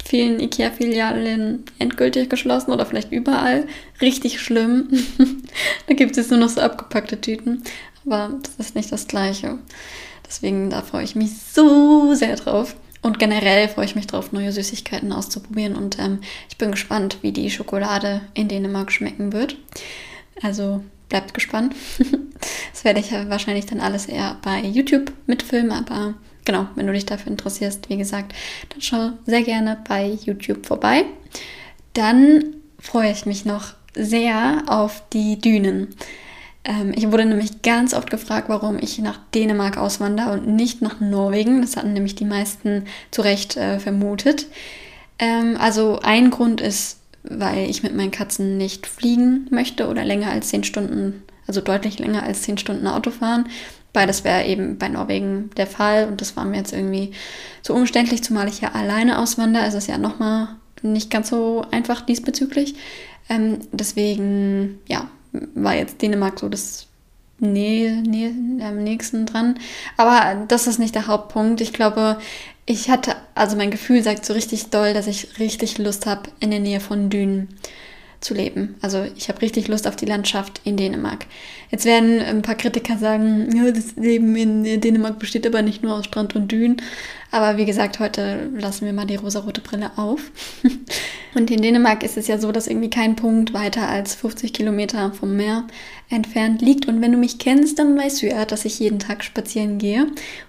vielen 0.03 0.39
IKEA-Filialen 0.39 1.63
endgültig 1.79 2.29
geschlossen 2.29 2.71
oder 2.71 2.85
vielleicht 2.85 3.11
überall. 3.11 3.67
Richtig 4.01 4.41
schlimm. 4.41 4.89
da 5.87 5.93
gibt 5.93 6.17
es 6.17 6.29
nur 6.29 6.39
noch 6.39 6.49
so 6.49 6.61
abgepackte 6.61 7.21
Tüten. 7.21 7.63
Aber 8.05 8.31
das 8.41 8.67
ist 8.67 8.75
nicht 8.75 8.91
das 8.91 9.07
Gleiche. 9.07 9.59
Deswegen 10.25 10.69
da 10.69 10.81
freue 10.81 11.03
ich 11.03 11.15
mich 11.15 11.31
so 11.37 12.13
sehr 12.13 12.35
drauf. 12.35 12.75
Und 13.01 13.19
generell 13.19 13.69
freue 13.69 13.85
ich 13.85 13.95
mich 13.95 14.07
drauf, 14.07 14.31
neue 14.31 14.51
Süßigkeiten 14.51 15.13
auszuprobieren. 15.13 15.75
Und 15.75 15.99
ähm, 15.99 16.21
ich 16.49 16.57
bin 16.57 16.71
gespannt, 16.71 17.19
wie 17.21 17.31
die 17.31 17.51
Schokolade 17.51 18.21
in 18.33 18.47
Dänemark 18.47 18.91
schmecken 18.91 19.31
wird. 19.31 19.57
Also 20.41 20.83
bleibt 21.09 21.33
gespannt. 21.33 21.75
das 22.71 22.83
werde 22.83 22.99
ich 22.99 23.11
ja 23.11 23.29
wahrscheinlich 23.29 23.67
dann 23.67 23.79
alles 23.79 24.07
eher 24.07 24.37
bei 24.41 24.61
YouTube 24.61 25.13
mitfilmen, 25.27 25.71
aber 25.71 26.15
genau, 26.45 26.67
wenn 26.75 26.87
du 26.87 26.93
dich 26.93 27.05
dafür 27.05 27.31
interessierst, 27.31 27.89
wie 27.89 27.97
gesagt, 27.97 28.33
dann 28.69 28.81
schau 28.81 29.11
sehr 29.25 29.43
gerne 29.43 29.77
bei 29.87 30.17
YouTube 30.25 30.65
vorbei. 30.65 31.05
Dann 31.93 32.55
freue 32.79 33.11
ich 33.11 33.25
mich 33.25 33.45
noch 33.45 33.73
sehr 33.93 34.63
auf 34.67 35.03
die 35.13 35.39
Dünen. 35.39 35.95
Ähm, 36.65 36.93
ich 36.95 37.11
wurde 37.11 37.25
nämlich 37.25 37.61
ganz 37.61 37.93
oft 37.93 38.09
gefragt, 38.09 38.49
warum 38.49 38.77
ich 38.79 38.97
nach 38.99 39.19
Dänemark 39.33 39.77
auswandere 39.77 40.33
und 40.33 40.47
nicht 40.47 40.81
nach 40.81 40.99
Norwegen. 40.99 41.61
Das 41.61 41.77
hatten 41.77 41.93
nämlich 41.93 42.15
die 42.15 42.25
meisten 42.25 42.85
zu 43.11 43.21
Recht 43.21 43.55
äh, 43.55 43.79
vermutet. 43.79 44.47
Ähm, 45.19 45.55
also 45.59 45.99
ein 46.01 46.31
Grund 46.31 46.59
ist, 46.59 46.99
weil 47.23 47.69
ich 47.69 47.83
mit 47.83 47.95
meinen 47.95 48.11
Katzen 48.11 48.57
nicht 48.57 48.87
fliegen 48.87 49.47
möchte 49.51 49.87
oder 49.87 50.03
länger 50.03 50.31
als 50.31 50.49
zehn 50.49 50.63
Stunden, 50.63 51.23
also 51.47 51.61
deutlich 51.61 51.99
länger 51.99 52.23
als 52.23 52.41
zehn 52.41 52.57
Stunden 52.57 52.87
Auto 52.87 53.11
fahren. 53.11 53.47
Beides 53.93 54.25
wäre 54.25 54.45
eben 54.45 54.77
bei 54.77 54.89
Norwegen 54.89 55.51
der 55.55 55.67
Fall 55.67 56.07
und 56.07 56.19
das 56.19 56.35
war 56.35 56.43
mir 56.43 56.57
jetzt 56.57 56.73
irgendwie 56.73 57.11
zu 57.61 57.73
umständlich, 57.73 58.23
zumal 58.23 58.49
ich 58.49 58.59
ja 58.59 58.73
alleine 58.73 59.19
auswandere. 59.19 59.63
Also 59.63 59.77
ist 59.77 59.87
ja 59.87 59.97
nochmal 59.97 60.49
nicht 60.81 61.09
ganz 61.09 61.29
so 61.29 61.65
einfach 61.71 62.01
diesbezüglich. 62.01 62.75
Ähm, 63.29 63.59
deswegen, 63.71 64.79
ja, 64.87 65.09
war 65.55 65.75
jetzt 65.75 66.01
Dänemark 66.01 66.39
so 66.39 66.49
das 66.49 66.87
Nähe, 67.39 68.01
Nähe, 68.01 68.33
am 68.65 68.83
nächsten 68.83 69.25
dran. 69.25 69.59
Aber 69.97 70.45
das 70.47 70.67
ist 70.67 70.79
nicht 70.79 70.95
der 70.95 71.07
Hauptpunkt. 71.07 71.59
Ich 71.61 71.73
glaube, 71.73 72.17
ich 72.65 72.89
hatte, 72.89 73.15
also 73.35 73.57
mein 73.57 73.71
Gefühl 73.71 74.01
sagt 74.03 74.25
so 74.25 74.33
richtig 74.33 74.69
doll, 74.69 74.93
dass 74.93 75.07
ich 75.07 75.37
richtig 75.39 75.77
Lust 75.77 76.05
habe, 76.05 76.29
in 76.39 76.51
der 76.51 76.59
Nähe 76.59 76.79
von 76.79 77.09
Dünen 77.09 77.49
zu 78.25 78.33
leben. 78.33 78.75
Also 78.81 79.05
ich 79.15 79.29
habe 79.29 79.41
richtig 79.41 79.67
Lust 79.67 79.87
auf 79.87 79.95
die 79.95 80.07
Landschaft 80.07 80.59
in 80.63 80.77
Dänemark. 80.77 81.27
Jetzt 81.69 81.85
werden 81.85 82.19
ein 82.19 82.41
paar 82.41 82.55
Kritiker 82.55 82.97
sagen, 82.97 83.55
ja, 83.55 83.71
das 83.71 83.95
Leben 83.95 84.35
in 84.35 84.81
Dänemark 84.81 85.19
besteht 85.19 85.45
aber 85.45 85.61
nicht 85.61 85.83
nur 85.83 85.93
aus 85.93 86.05
Strand 86.05 86.35
und 86.35 86.51
Dünen. 86.51 86.81
Aber 87.31 87.57
wie 87.57 87.65
gesagt, 87.65 87.99
heute 87.99 88.49
lassen 88.57 88.85
wir 88.85 88.93
mal 88.93 89.05
die 89.05 89.17
rosarote 89.17 89.61
Brille 89.61 89.91
auf. 89.97 90.31
und 91.35 91.51
in 91.51 91.61
Dänemark 91.61 92.01
ist 92.03 92.17
es 92.17 92.27
ja 92.27 92.39
so, 92.39 92.51
dass 92.51 92.67
irgendwie 92.67 92.89
kein 92.89 93.15
Punkt 93.15 93.53
weiter 93.53 93.87
als 93.87 94.15
50 94.15 94.53
Kilometer 94.53 95.11
vom 95.11 95.35
Meer 95.35 95.65
entfernt 96.09 96.61
liegt. 96.61 96.87
Und 96.87 97.01
wenn 97.01 97.11
du 97.11 97.17
mich 97.17 97.37
kennst, 97.37 97.77
dann 97.77 97.97
weißt 97.97 98.23
du 98.23 98.27
ja, 98.27 98.45
dass 98.45 98.65
ich 98.65 98.79
jeden 98.79 98.99
Tag 98.99 99.23
spazieren 99.23 99.77
gehe. 99.77 100.07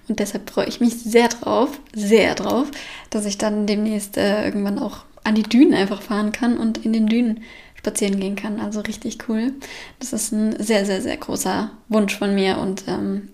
Und 0.09 0.19
deshalb 0.19 0.49
freue 0.49 0.69
ich 0.69 0.81
mich 0.81 0.95
sehr 0.95 1.29
drauf, 1.29 1.79
sehr 1.95 2.35
drauf, 2.35 2.71
dass 3.11 3.27
ich 3.27 3.37
dann 3.37 3.67
demnächst 3.67 4.17
äh, 4.17 4.45
irgendwann 4.45 4.79
auch 4.79 5.05
an 5.27 5.35
die 5.35 5.43
Dünen 5.43 5.75
einfach 5.75 6.03
fahren 6.03 6.31
kann 6.31 6.57
und 6.57 6.85
in 6.85 6.93
den 6.93 7.09
Dünen 7.09 7.41
spazieren 7.87 8.19
gehen 8.19 8.35
kann. 8.35 8.61
Also 8.61 8.81
richtig 8.81 9.19
cool. 9.29 9.53
Das 10.01 10.13
ist 10.13 10.33
ein 10.33 10.61
sehr, 10.63 10.85
sehr, 10.85 11.01
sehr 11.01 11.17
großer 11.17 11.71
Wunsch 11.89 12.19
von 12.19 12.35
mir 12.35 12.59
und 12.59 12.85
ähm, 12.89 13.29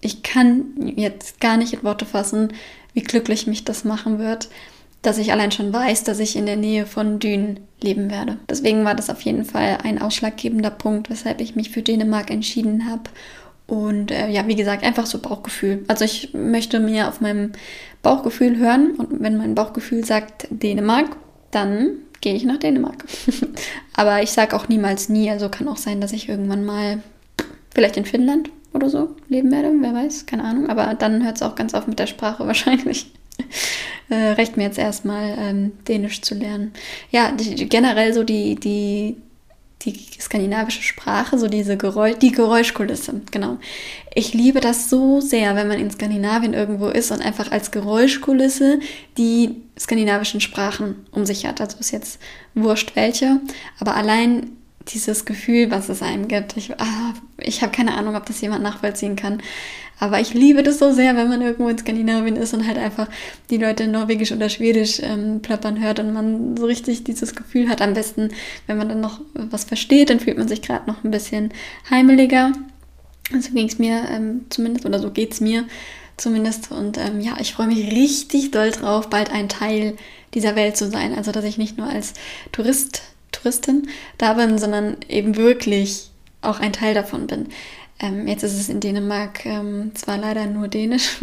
ich 0.00 0.22
kann 0.22 0.92
jetzt 0.96 1.40
gar 1.40 1.56
nicht 1.56 1.72
in 1.72 1.84
Worte 1.84 2.04
fassen, 2.04 2.52
wie 2.92 3.02
glücklich 3.02 3.46
mich 3.46 3.64
das 3.64 3.84
machen 3.84 4.18
wird, 4.18 4.48
dass 5.02 5.18
ich 5.18 5.30
allein 5.32 5.52
schon 5.52 5.72
weiß, 5.72 6.02
dass 6.02 6.18
ich 6.18 6.34
in 6.34 6.44
der 6.44 6.56
Nähe 6.56 6.86
von 6.86 7.20
Dünen 7.20 7.60
leben 7.80 8.10
werde. 8.10 8.38
Deswegen 8.50 8.84
war 8.84 8.96
das 8.96 9.10
auf 9.10 9.20
jeden 9.20 9.44
Fall 9.44 9.78
ein 9.84 10.02
ausschlaggebender 10.02 10.70
Punkt, 10.70 11.08
weshalb 11.08 11.40
ich 11.40 11.54
mich 11.54 11.70
für 11.70 11.82
Dänemark 11.82 12.30
entschieden 12.30 12.90
habe. 12.90 13.04
Und 13.66 14.10
äh, 14.10 14.28
ja, 14.28 14.46
wie 14.48 14.56
gesagt, 14.56 14.82
einfach 14.82 15.06
so 15.06 15.20
Bauchgefühl. 15.20 15.84
Also 15.86 16.04
ich 16.04 16.34
möchte 16.34 16.80
mir 16.80 17.08
auf 17.08 17.20
meinem 17.20 17.52
Bauchgefühl 18.02 18.58
hören 18.58 18.96
und 18.96 19.22
wenn 19.22 19.36
mein 19.36 19.54
Bauchgefühl 19.54 20.04
sagt 20.04 20.48
Dänemark, 20.50 21.16
dann 21.50 21.98
gehe 22.24 22.34
ich 22.34 22.44
nach 22.44 22.56
Dänemark. 22.56 23.04
Aber 23.92 24.22
ich 24.22 24.32
sage 24.32 24.56
auch 24.56 24.68
niemals 24.68 25.10
nie. 25.10 25.30
Also 25.30 25.50
kann 25.50 25.68
auch 25.68 25.76
sein, 25.76 26.00
dass 26.00 26.12
ich 26.12 26.28
irgendwann 26.28 26.64
mal 26.64 27.02
vielleicht 27.74 27.98
in 27.98 28.06
Finnland 28.06 28.48
oder 28.72 28.88
so 28.88 29.14
leben 29.28 29.52
werde. 29.52 29.70
Wer 29.78 29.92
weiß, 29.92 30.24
keine 30.24 30.44
Ahnung. 30.44 30.70
Aber 30.70 30.94
dann 30.94 31.22
hört 31.22 31.36
es 31.36 31.42
auch 31.42 31.54
ganz 31.54 31.74
auf 31.74 31.86
mit 31.86 31.98
der 31.98 32.06
Sprache 32.06 32.46
wahrscheinlich. 32.46 33.12
äh, 34.08 34.30
reicht 34.30 34.56
mir 34.56 34.62
jetzt 34.62 34.78
erstmal 34.78 35.36
ähm, 35.38 35.72
Dänisch 35.86 36.22
zu 36.22 36.34
lernen. 36.34 36.72
Ja, 37.10 37.30
die, 37.30 37.68
generell 37.68 38.14
so 38.14 38.24
die, 38.24 38.54
die, 38.54 39.16
die 39.84 40.20
skandinavische 40.20 40.82
Sprache, 40.82 41.38
so 41.38 41.48
diese 41.48 41.76
Geräusch, 41.76 42.18
die 42.18 42.32
Geräuschkulisse, 42.32 43.22
genau. 43.30 43.58
Ich 44.14 44.32
liebe 44.34 44.60
das 44.60 44.90
so 44.90 45.20
sehr, 45.20 45.56
wenn 45.56 45.68
man 45.68 45.78
in 45.78 45.90
Skandinavien 45.90 46.54
irgendwo 46.54 46.88
ist 46.88 47.10
und 47.10 47.20
einfach 47.20 47.50
als 47.50 47.70
Geräuschkulisse 47.70 48.78
die 49.18 49.62
skandinavischen 49.78 50.40
Sprachen 50.40 51.06
um 51.10 51.26
sich 51.26 51.46
hat. 51.46 51.60
Also 51.60 51.78
ist 51.78 51.90
jetzt 51.90 52.20
wurscht 52.54 52.94
welche, 52.94 53.40
aber 53.80 53.96
allein 53.96 54.50
dieses 54.88 55.24
Gefühl, 55.24 55.70
was 55.70 55.88
es 55.88 56.02
einem 56.02 56.28
gibt. 56.28 56.56
Ich, 56.56 56.72
ah, 56.78 57.14
ich 57.38 57.62
habe 57.62 57.72
keine 57.72 57.94
Ahnung, 57.94 58.16
ob 58.16 58.26
das 58.26 58.40
jemand 58.40 58.62
nachvollziehen 58.62 59.16
kann. 59.16 59.40
Aber 60.00 60.20
ich 60.20 60.34
liebe 60.34 60.62
das 60.62 60.78
so 60.78 60.92
sehr, 60.92 61.16
wenn 61.16 61.28
man 61.28 61.40
irgendwo 61.40 61.68
in 61.68 61.78
Skandinavien 61.78 62.36
ist 62.36 62.52
und 62.52 62.66
halt 62.66 62.78
einfach 62.78 63.08
die 63.50 63.56
Leute 63.56 63.86
Norwegisch 63.86 64.32
oder 64.32 64.48
Schwedisch 64.48 65.00
ähm, 65.02 65.40
plappern 65.40 65.80
hört 65.80 66.00
und 66.00 66.12
man 66.12 66.56
so 66.56 66.66
richtig 66.66 67.04
dieses 67.04 67.34
Gefühl 67.34 67.68
hat. 67.68 67.80
Am 67.80 67.94
besten, 67.94 68.30
wenn 68.66 68.76
man 68.76 68.88
dann 68.88 69.00
noch 69.00 69.20
was 69.34 69.64
versteht, 69.64 70.10
dann 70.10 70.20
fühlt 70.20 70.36
man 70.36 70.48
sich 70.48 70.62
gerade 70.62 70.90
noch 70.90 71.04
ein 71.04 71.10
bisschen 71.10 71.52
heimeliger. 71.90 72.52
So 73.30 73.52
ging 73.52 73.68
es 73.68 73.78
mir 73.78 74.02
ähm, 74.10 74.46
zumindest, 74.50 74.84
oder 74.84 74.98
so 74.98 75.10
geht 75.10 75.32
es 75.32 75.40
mir 75.40 75.64
zumindest. 76.16 76.72
Und 76.72 76.98
ähm, 76.98 77.20
ja, 77.20 77.36
ich 77.40 77.54
freue 77.54 77.68
mich 77.68 77.90
richtig 77.90 78.50
doll 78.50 78.70
drauf, 78.70 79.08
bald 79.08 79.30
ein 79.30 79.48
Teil 79.48 79.96
dieser 80.34 80.56
Welt 80.56 80.76
zu 80.76 80.90
sein. 80.90 81.14
Also, 81.14 81.32
dass 81.32 81.44
ich 81.44 81.56
nicht 81.56 81.78
nur 81.78 81.86
als 81.86 82.14
Tourist, 82.52 83.02
Touristin 83.34 83.88
da 84.18 84.34
bin, 84.34 84.58
sondern 84.58 84.96
eben 85.08 85.36
wirklich 85.36 86.10
auch 86.42 86.60
ein 86.60 86.72
Teil 86.72 86.94
davon 86.94 87.26
bin. 87.26 87.48
Ähm, 88.00 88.26
jetzt 88.26 88.42
ist 88.42 88.58
es 88.58 88.68
in 88.68 88.80
Dänemark 88.80 89.46
ähm, 89.46 89.92
zwar 89.94 90.18
leider 90.18 90.46
nur 90.46 90.68
Dänisch. 90.68 91.18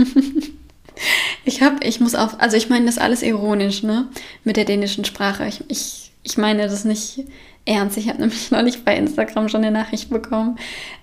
ich 1.45 1.61
habe, 1.61 1.85
ich 1.85 1.99
muss 1.99 2.15
auch, 2.15 2.39
also 2.39 2.57
ich 2.57 2.69
meine 2.69 2.85
das 2.85 2.97
alles 2.97 3.21
ironisch, 3.21 3.83
ne? 3.83 4.07
Mit 4.43 4.57
der 4.57 4.65
dänischen 4.65 5.05
Sprache. 5.05 5.47
Ich, 5.47 5.63
ich, 5.67 6.10
ich 6.23 6.37
meine 6.37 6.63
das 6.63 6.85
nicht 6.85 7.25
ernst. 7.65 7.97
Ich 7.97 8.09
habe 8.09 8.19
nämlich 8.19 8.51
neulich 8.51 8.83
bei 8.83 8.95
Instagram 8.95 9.49
schon 9.49 9.63
eine 9.63 9.71
Nachricht 9.71 10.09
bekommen 10.09 10.57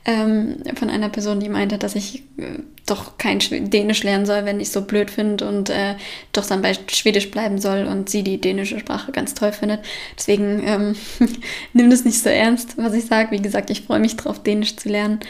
ähm, 0.05 0.57
von 0.75 0.91
einer 0.91 1.09
Person, 1.09 1.41
die 1.41 1.49
meinte, 1.49 1.79
dass 1.79 1.95
ich 1.95 2.25
äh, 2.39 2.61
doch 2.87 3.19
kein 3.19 3.39
Dänisch 3.39 4.03
lernen 4.03 4.27
soll, 4.27 4.45
wenn 4.45 4.61
ich 4.61 4.71
so 4.71 4.83
blöd 4.83 5.11
finde 5.11 5.47
und 5.47 5.71
äh, 5.71 5.95
doch 6.33 6.47
dann 6.47 6.63
bei 6.63 6.73
Schwedisch 6.91 7.31
bleiben 7.31 7.59
soll 7.59 7.85
und 7.85 8.09
sie 8.09 8.23
die 8.23 8.41
dänische 8.41 8.79
Sprache 8.79 9.13
ganz 9.13 9.35
toll 9.35 9.53
findet. 9.53 9.81
Deswegen 10.17 10.63
ähm, 10.65 10.97
nimm 11.73 11.91
das 11.91 12.05
nicht 12.05 12.21
so 12.21 12.29
ernst, 12.29 12.77
was 12.79 12.95
ich 12.95 13.07
sage. 13.07 13.31
Wie 13.31 13.43
gesagt, 13.43 13.71
ich 13.71 13.83
freue 13.83 14.01
mich 14.01 14.17
drauf, 14.17 14.43
Dänisch 14.43 14.77
zu 14.77 14.89
lernen. 14.89 15.21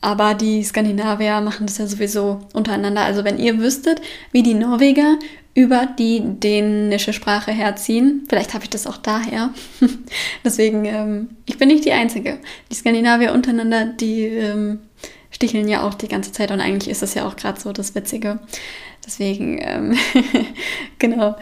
Aber 0.00 0.34
die 0.34 0.62
Skandinavier 0.62 1.40
machen 1.40 1.66
das 1.66 1.78
ja 1.78 1.86
sowieso 1.86 2.40
untereinander. 2.52 3.02
Also 3.02 3.24
wenn 3.24 3.38
ihr 3.38 3.58
wüsstet, 3.58 4.02
wie 4.32 4.42
die 4.42 4.52
Norweger 4.52 5.16
über 5.54 5.86
die 5.86 6.20
dänische 6.24 7.12
Sprache 7.12 7.52
herziehen. 7.52 8.26
Vielleicht 8.28 8.54
habe 8.54 8.64
ich 8.64 8.70
das 8.70 8.86
auch 8.86 8.96
daher. 8.96 9.50
Deswegen, 10.44 10.84
ähm, 10.84 11.30
ich 11.46 11.58
bin 11.58 11.68
nicht 11.68 11.84
die 11.84 11.92
Einzige. 11.92 12.38
Die 12.70 12.74
Skandinavier 12.74 13.32
untereinander, 13.32 13.86
die 13.86 14.24
ähm, 14.24 14.80
sticheln 15.30 15.68
ja 15.68 15.86
auch 15.86 15.94
die 15.94 16.08
ganze 16.08 16.32
Zeit 16.32 16.50
und 16.50 16.60
eigentlich 16.60 16.90
ist 16.90 17.02
das 17.02 17.14
ja 17.14 17.26
auch 17.26 17.36
gerade 17.36 17.60
so 17.60 17.72
das 17.72 17.94
Witzige. 17.94 18.40
Deswegen, 19.06 19.58
ähm, 19.62 19.96
genau, 20.98 21.36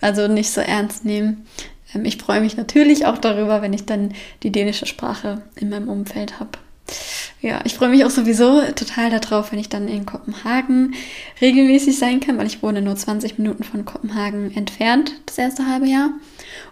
also 0.00 0.26
nicht 0.26 0.50
so 0.50 0.60
ernst 0.62 1.04
nehmen. 1.04 1.46
Ähm, 1.94 2.04
ich 2.06 2.16
freue 2.16 2.40
mich 2.40 2.56
natürlich 2.56 3.04
auch 3.04 3.18
darüber, 3.18 3.60
wenn 3.60 3.74
ich 3.74 3.84
dann 3.84 4.14
die 4.42 4.52
dänische 4.52 4.86
Sprache 4.86 5.42
in 5.56 5.68
meinem 5.68 5.88
Umfeld 5.88 6.40
habe. 6.40 6.52
Ja, 7.42 7.60
ich 7.64 7.74
freue 7.74 7.88
mich 7.88 8.04
auch 8.04 8.10
sowieso 8.10 8.60
total 8.74 9.10
darauf, 9.18 9.50
wenn 9.50 9.58
ich 9.58 9.70
dann 9.70 9.88
in 9.88 10.04
Kopenhagen 10.04 10.94
regelmäßig 11.40 11.98
sein 11.98 12.20
kann, 12.20 12.36
weil 12.36 12.46
ich 12.46 12.62
wohne 12.62 12.82
nur 12.82 12.96
20 12.96 13.38
Minuten 13.38 13.64
von 13.64 13.84
Kopenhagen 13.84 14.54
entfernt 14.54 15.12
das 15.24 15.38
erste 15.38 15.66
halbe 15.66 15.86
Jahr 15.86 16.10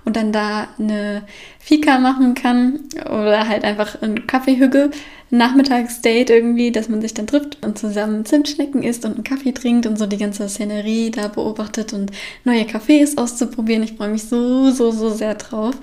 und 0.09 0.17
dann 0.17 0.33
da 0.33 0.69
eine 0.79 1.23
Fika 1.59 1.99
machen 1.99 2.33
kann 2.33 2.81
oder 3.05 3.47
halt 3.47 3.63
einfach 3.63 4.01
ein 4.01 4.27
Kaffeehügge, 4.27 4.91
Nachmittagsdate 5.29 6.33
irgendwie, 6.33 6.73
dass 6.73 6.89
man 6.89 7.03
sich 7.03 7.13
dann 7.13 7.27
trifft 7.27 7.63
und 7.63 7.79
zusammen 7.79 8.25
Zimtschnecken 8.25 8.83
isst 8.83 9.05
und 9.05 9.17
einen 9.17 9.25
Kaffee 9.25 9.53
trinkt 9.53 9.85
und 9.85 9.99
so 9.99 10.07
die 10.07 10.17
ganze 10.17 10.49
Szenerie 10.49 11.11
da 11.11 11.29
beobachtet 11.29 11.93
und 11.93 12.11
neue 12.45 12.63
Cafés 12.63 13.19
auszuprobieren. 13.19 13.83
Ich 13.83 13.93
freue 13.93 14.09
mich 14.09 14.23
so, 14.23 14.71
so, 14.71 14.93
so 14.93 15.11
sehr 15.11 15.35
drauf 15.35 15.75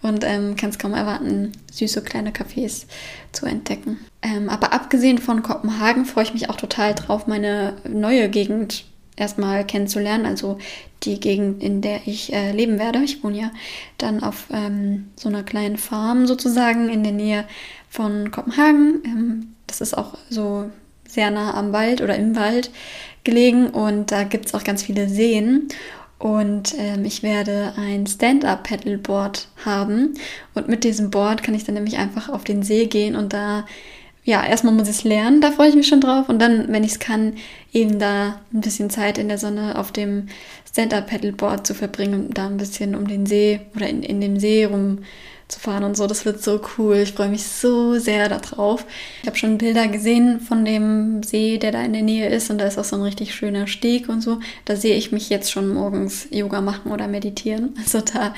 und 0.00 0.24
ähm, 0.24 0.56
kann 0.56 0.70
es 0.70 0.78
kaum 0.78 0.94
erwarten, 0.94 1.52
süße 1.70 2.00
kleine 2.00 2.30
Cafés 2.30 2.86
zu 3.32 3.44
entdecken. 3.44 3.98
Ähm, 4.22 4.48
aber 4.48 4.72
abgesehen 4.72 5.18
von 5.18 5.42
Kopenhagen 5.42 6.06
freue 6.06 6.24
ich 6.24 6.32
mich 6.32 6.48
auch 6.48 6.56
total 6.56 6.94
drauf, 6.94 7.26
meine 7.26 7.74
neue 7.86 8.30
Gegend 8.30 8.86
erstmal 9.16 9.64
kennenzulernen, 9.64 10.26
also 10.26 10.58
die 11.02 11.20
Gegend, 11.20 11.62
in 11.62 11.80
der 11.80 12.06
ich 12.06 12.32
äh, 12.32 12.52
leben 12.52 12.78
werde. 12.78 13.00
Ich 13.00 13.22
wohne 13.22 13.38
ja 13.38 13.50
dann 13.98 14.22
auf 14.22 14.46
ähm, 14.50 15.10
so 15.16 15.28
einer 15.28 15.42
kleinen 15.42 15.76
Farm 15.76 16.26
sozusagen 16.26 16.88
in 16.88 17.02
der 17.02 17.12
Nähe 17.12 17.44
von 17.88 18.30
Kopenhagen. 18.30 19.02
Ähm, 19.04 19.54
das 19.66 19.80
ist 19.80 19.96
auch 19.96 20.16
so 20.30 20.70
sehr 21.08 21.30
nah 21.30 21.54
am 21.54 21.72
Wald 21.72 22.00
oder 22.00 22.16
im 22.16 22.34
Wald 22.36 22.70
gelegen 23.22 23.68
und 23.68 24.10
da 24.10 24.24
gibt 24.24 24.46
es 24.46 24.54
auch 24.54 24.64
ganz 24.64 24.82
viele 24.82 25.08
Seen. 25.08 25.68
Und 26.18 26.74
ähm, 26.78 27.04
ich 27.04 27.22
werde 27.22 27.74
ein 27.76 28.06
Stand-up-Paddleboard 28.06 29.48
haben. 29.64 30.14
Und 30.54 30.68
mit 30.68 30.84
diesem 30.84 31.10
Board 31.10 31.42
kann 31.42 31.54
ich 31.54 31.64
dann 31.64 31.74
nämlich 31.74 31.98
einfach 31.98 32.28
auf 32.30 32.44
den 32.44 32.62
See 32.62 32.86
gehen 32.86 33.14
und 33.14 33.32
da 33.32 33.66
ja, 34.24 34.44
erstmal 34.44 34.72
muss 34.72 34.88
ich 34.88 34.96
es 34.96 35.04
lernen, 35.04 35.42
da 35.42 35.50
freue 35.50 35.68
ich 35.68 35.74
mich 35.74 35.86
schon 35.86 36.00
drauf. 36.00 36.30
Und 36.30 36.38
dann, 36.38 36.72
wenn 36.72 36.82
ich 36.82 36.92
es 36.92 36.98
kann, 36.98 37.34
eben 37.74 37.98
da 37.98 38.40
ein 38.54 38.62
bisschen 38.62 38.88
Zeit 38.88 39.18
in 39.18 39.28
der 39.28 39.36
Sonne 39.36 39.78
auf 39.78 39.92
dem 39.92 40.28
Stand-Up-Paddleboard 40.70 41.66
zu 41.66 41.74
verbringen 41.74 42.26
und 42.26 42.38
da 42.38 42.46
ein 42.46 42.56
bisschen 42.56 42.94
um 42.94 43.06
den 43.06 43.26
See 43.26 43.60
oder 43.76 43.86
in, 43.86 44.02
in 44.02 44.22
dem 44.22 44.40
See 44.40 44.64
rumzufahren 44.64 45.84
und 45.84 45.94
so. 45.94 46.06
Das 46.06 46.24
wird 46.24 46.42
so 46.42 46.58
cool. 46.78 46.96
Ich 46.96 47.12
freue 47.12 47.28
mich 47.28 47.44
so 47.44 47.98
sehr 47.98 48.30
darauf. 48.30 48.86
Ich 49.20 49.26
habe 49.26 49.36
schon 49.36 49.58
Bilder 49.58 49.88
gesehen 49.88 50.40
von 50.40 50.64
dem 50.64 51.22
See, 51.22 51.58
der 51.58 51.72
da 51.72 51.82
in 51.84 51.92
der 51.92 52.02
Nähe 52.02 52.30
ist 52.30 52.50
und 52.50 52.56
da 52.56 52.64
ist 52.64 52.78
auch 52.78 52.84
so 52.84 52.96
ein 52.96 53.02
richtig 53.02 53.34
schöner 53.34 53.66
Steg 53.66 54.08
und 54.08 54.22
so. 54.22 54.40
Da 54.64 54.74
sehe 54.74 54.96
ich 54.96 55.12
mich 55.12 55.28
jetzt 55.28 55.52
schon 55.52 55.68
morgens 55.68 56.28
Yoga 56.30 56.62
machen 56.62 56.92
oder 56.92 57.08
meditieren. 57.08 57.74
Also 57.84 58.00
da 58.00 58.34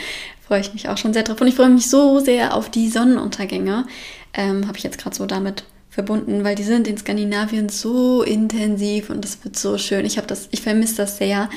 freue 0.48 0.60
ich 0.60 0.72
mich 0.72 0.88
auch 0.88 0.98
schon 0.98 1.12
sehr 1.12 1.22
drauf. 1.22 1.40
Und 1.40 1.46
ich 1.46 1.54
freue 1.54 1.70
mich 1.70 1.88
so 1.88 2.18
sehr 2.18 2.54
auf 2.54 2.70
die 2.70 2.88
Sonnenuntergänge. 2.88 3.86
Ähm, 4.34 4.66
habe 4.66 4.76
ich 4.76 4.84
jetzt 4.84 4.98
gerade 4.98 5.14
so 5.14 5.26
damit 5.26 5.64
verbunden, 5.96 6.44
weil 6.44 6.56
die 6.56 6.62
sind 6.62 6.86
in 6.86 6.98
Skandinavien 6.98 7.70
so 7.70 8.22
intensiv 8.22 9.08
und 9.08 9.24
das 9.24 9.42
wird 9.42 9.58
so 9.58 9.78
schön. 9.78 10.04
Ich 10.04 10.18
habe 10.18 10.26
das, 10.26 10.46
ich 10.50 10.60
vermisse 10.60 10.96
das 10.96 11.16
sehr. 11.16 11.48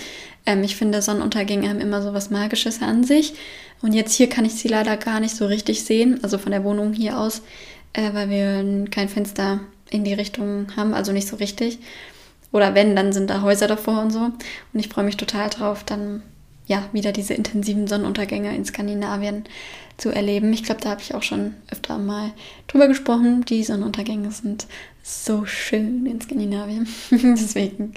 Ähm, 0.46 0.64
ich 0.64 0.78
finde, 0.78 1.02
Sonnenuntergänge 1.02 1.68
haben 1.68 1.82
immer 1.82 2.02
so 2.02 2.14
was 2.14 2.30
Magisches 2.30 2.82
an 2.82 3.04
sich. 3.04 3.34
Und 3.82 3.92
jetzt 3.92 4.14
hier 4.14 4.30
kann 4.30 4.46
ich 4.46 4.54
sie 4.54 4.70
leider 4.70 4.96
gar 4.96 5.20
nicht 5.20 5.36
so 5.36 5.46
richtig 5.46 5.84
sehen, 5.84 6.22
also 6.24 6.38
von 6.38 6.54
der 6.54 6.64
Wohnung 6.64 6.94
hier 6.94 7.20
aus, 7.20 7.42
äh, 7.92 8.14
weil 8.14 8.30
wir 8.30 8.86
kein 8.90 9.10
Fenster 9.10 9.60
in 9.90 10.06
die 10.06 10.14
Richtung 10.14 10.68
haben, 10.78 10.94
also 10.94 11.12
nicht 11.12 11.28
so 11.28 11.36
richtig. 11.36 11.80
Oder 12.54 12.76
wenn, 12.76 12.96
dann 12.96 13.12
sind 13.12 13.30
da 13.30 13.42
Häuser 13.42 13.68
davor 13.68 14.02
und 14.02 14.12
so. 14.12 14.20
Und 14.20 14.80
ich 14.80 14.88
freue 14.88 15.04
mich 15.04 15.18
total 15.18 15.50
drauf, 15.50 15.84
dann 15.84 16.24
ja, 16.70 16.88
wieder 16.94 17.12
diese 17.12 17.34
intensiven 17.34 17.88
Sonnenuntergänge 17.88 18.56
in 18.56 18.64
Skandinavien 18.64 19.46
zu 19.98 20.12
erleben. 20.12 20.54
Ich 20.54 20.64
glaube, 20.64 20.82
da 20.82 20.92
habe 20.92 21.02
ich 21.02 21.16
auch 21.16 21.24
schon 21.24 21.56
öfter 21.72 21.98
mal 21.98 22.32
drüber 22.68 22.88
gesprochen. 22.88 23.44
Die 23.44 23.64
Sonnenuntergänge 23.64 24.32
sind 24.32 24.68
so 25.02 25.46
schön 25.46 26.06
in 26.06 26.22
Skandinavien. 26.22 26.88
Deswegen 27.12 27.96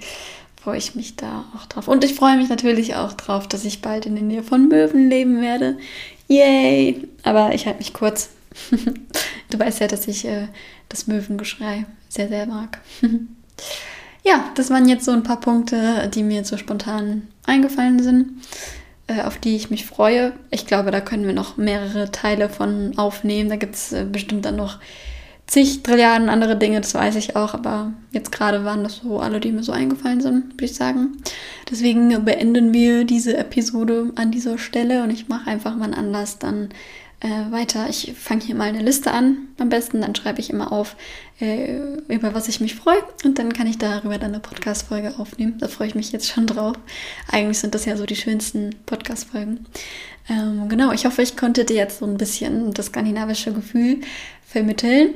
freue 0.56 0.78
ich 0.78 0.94
mich 0.94 1.16
da 1.16 1.44
auch 1.54 1.66
drauf. 1.66 1.86
Und 1.86 2.02
ich 2.02 2.14
freue 2.14 2.38
mich 2.38 2.48
natürlich 2.48 2.94
auch 2.94 3.12
drauf, 3.12 3.46
dass 3.46 3.66
ich 3.66 3.82
bald 3.82 4.06
in 4.06 4.14
der 4.14 4.24
Nähe 4.24 4.42
von 4.42 4.68
Möwen 4.68 5.10
leben 5.10 5.42
werde. 5.42 5.76
Yay! 6.28 7.06
Aber 7.24 7.54
ich 7.54 7.66
halte 7.66 7.80
mich 7.80 7.92
kurz. 7.92 8.30
du 9.50 9.58
weißt 9.58 9.80
ja, 9.80 9.86
dass 9.86 10.08
ich 10.08 10.24
äh, 10.24 10.48
das 10.88 11.06
Möwengeschrei 11.06 11.84
sehr, 12.08 12.28
sehr 12.28 12.46
mag. 12.46 12.80
ja, 14.24 14.44
das 14.54 14.70
waren 14.70 14.88
jetzt 14.88 15.04
so 15.04 15.10
ein 15.10 15.22
paar 15.22 15.40
Punkte, 15.40 16.10
die 16.14 16.22
mir 16.22 16.44
so 16.44 16.56
spontan 16.56 17.28
eingefallen 17.44 18.02
sind, 18.02 18.42
äh, 19.08 19.22
auf 19.22 19.38
die 19.38 19.56
ich 19.56 19.70
mich 19.70 19.86
freue. 19.86 20.32
Ich 20.50 20.66
glaube, 20.66 20.90
da 20.90 21.00
können 21.00 21.26
wir 21.26 21.34
noch 21.34 21.56
mehrere 21.56 22.10
Teile 22.12 22.48
von 22.48 22.96
aufnehmen. 22.96 23.48
Da 23.48 23.56
gibt 23.56 23.74
es 23.74 23.92
äh, 23.92 24.04
bestimmt 24.04 24.44
dann 24.44 24.56
noch 24.56 24.78
zig 25.46 25.82
Trilliarden 25.82 26.28
andere 26.28 26.56
Dinge, 26.56 26.80
das 26.80 26.94
weiß 26.94 27.16
ich 27.16 27.36
auch, 27.36 27.52
aber 27.52 27.92
jetzt 28.12 28.32
gerade 28.32 28.64
waren 28.64 28.84
das 28.84 28.96
so 28.98 29.18
alle, 29.18 29.40
die 29.40 29.52
mir 29.52 29.62
so 29.62 29.72
eingefallen 29.72 30.20
sind, 30.20 30.54
würde 30.54 30.64
ich 30.64 30.74
sagen. 30.74 31.18
Deswegen 31.70 32.24
beenden 32.24 32.72
wir 32.72 33.04
diese 33.04 33.36
Episode 33.36 34.12
an 34.14 34.30
dieser 34.30 34.56
Stelle 34.56 35.02
und 35.02 35.10
ich 35.10 35.28
mache 35.28 35.50
einfach 35.50 35.76
mal 35.76 35.86
einen 35.86 35.94
Anlass 35.94 36.38
dann 36.38 36.70
äh, 37.22 37.52
weiter. 37.52 37.88
Ich 37.88 38.14
fange 38.18 38.42
hier 38.42 38.54
mal 38.54 38.68
eine 38.68 38.82
Liste 38.82 39.12
an, 39.12 39.48
am 39.58 39.68
besten. 39.68 40.00
Dann 40.00 40.14
schreibe 40.14 40.40
ich 40.40 40.50
immer 40.50 40.72
auf, 40.72 40.96
äh, 41.40 41.76
über 42.08 42.34
was 42.34 42.48
ich 42.48 42.60
mich 42.60 42.74
freue. 42.74 43.02
Und 43.24 43.38
dann 43.38 43.52
kann 43.52 43.68
ich 43.68 43.78
darüber 43.78 44.18
dann 44.18 44.32
eine 44.32 44.40
Podcast-Folge 44.40 45.14
aufnehmen. 45.18 45.56
Da 45.58 45.68
freue 45.68 45.86
ich 45.86 45.94
mich 45.94 46.10
jetzt 46.10 46.28
schon 46.28 46.46
drauf. 46.46 46.76
Eigentlich 47.30 47.58
sind 47.58 47.74
das 47.74 47.84
ja 47.84 47.96
so 47.96 48.06
die 48.06 48.16
schönsten 48.16 48.74
Podcast-Folgen. 48.86 49.66
Ähm, 50.28 50.68
genau, 50.68 50.92
ich 50.92 51.06
hoffe, 51.06 51.22
ich 51.22 51.36
konnte 51.36 51.64
dir 51.64 51.76
jetzt 51.76 52.00
so 52.00 52.06
ein 52.06 52.16
bisschen 52.16 52.74
das 52.74 52.86
skandinavische 52.86 53.52
Gefühl 53.52 54.00
vermitteln. 54.46 55.14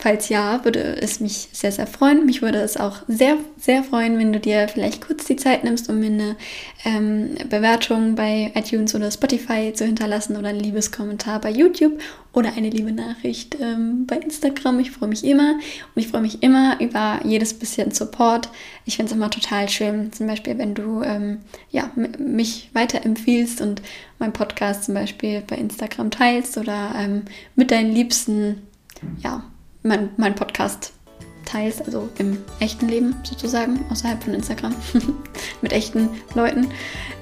Falls 0.00 0.28
ja, 0.28 0.64
würde 0.64 0.96
es 1.02 1.18
mich 1.18 1.48
sehr, 1.52 1.72
sehr 1.72 1.88
freuen. 1.88 2.24
Mich 2.24 2.40
würde 2.40 2.60
es 2.60 2.76
auch 2.76 2.98
sehr, 3.08 3.36
sehr 3.56 3.82
freuen, 3.82 4.16
wenn 4.16 4.32
du 4.32 4.38
dir 4.38 4.68
vielleicht 4.68 5.04
kurz 5.04 5.24
die 5.24 5.34
Zeit 5.34 5.64
nimmst, 5.64 5.88
um 5.88 5.98
mir 5.98 6.06
eine 6.06 6.36
ähm, 6.84 7.34
Bewertung 7.50 8.14
bei 8.14 8.52
iTunes 8.54 8.94
oder 8.94 9.10
Spotify 9.10 9.72
zu 9.74 9.84
hinterlassen 9.84 10.36
oder 10.36 10.50
ein 10.50 10.60
liebes 10.60 10.92
Kommentar 10.92 11.40
bei 11.40 11.50
YouTube 11.50 11.98
oder 12.32 12.52
eine 12.56 12.70
liebe 12.70 12.92
Nachricht 12.92 13.56
ähm, 13.60 14.06
bei 14.06 14.18
Instagram. 14.18 14.78
Ich 14.78 14.92
freue 14.92 15.08
mich 15.08 15.24
immer 15.24 15.54
und 15.54 16.00
ich 16.00 16.06
freue 16.06 16.22
mich 16.22 16.44
immer 16.44 16.80
über 16.80 17.18
jedes 17.24 17.52
bisschen 17.54 17.90
Support. 17.90 18.50
Ich 18.84 18.98
finde 18.98 19.10
es 19.10 19.16
immer 19.16 19.30
total 19.30 19.68
schön, 19.68 20.12
zum 20.12 20.28
Beispiel, 20.28 20.56
wenn 20.58 20.74
du 20.76 21.02
ähm, 21.02 21.40
ja, 21.72 21.90
mich 22.18 22.70
weiterempfiehlst 22.72 23.60
und 23.60 23.82
meinen 24.20 24.32
Podcast 24.32 24.84
zum 24.84 24.94
Beispiel 24.94 25.42
bei 25.44 25.56
Instagram 25.56 26.12
teilst 26.12 26.56
oder 26.56 26.92
ähm, 26.96 27.22
mit 27.56 27.72
deinen 27.72 27.92
Liebsten, 27.92 28.62
ja, 29.24 29.42
mein, 29.88 30.10
mein 30.16 30.34
Podcast 30.34 30.92
teilst, 31.44 31.84
also 31.84 32.08
im 32.18 32.38
echten 32.60 32.88
Leben 32.88 33.16
sozusagen, 33.24 33.84
außerhalb 33.90 34.22
von 34.22 34.34
Instagram, 34.34 34.74
mit 35.62 35.72
echten 35.72 36.10
Leuten. 36.34 36.68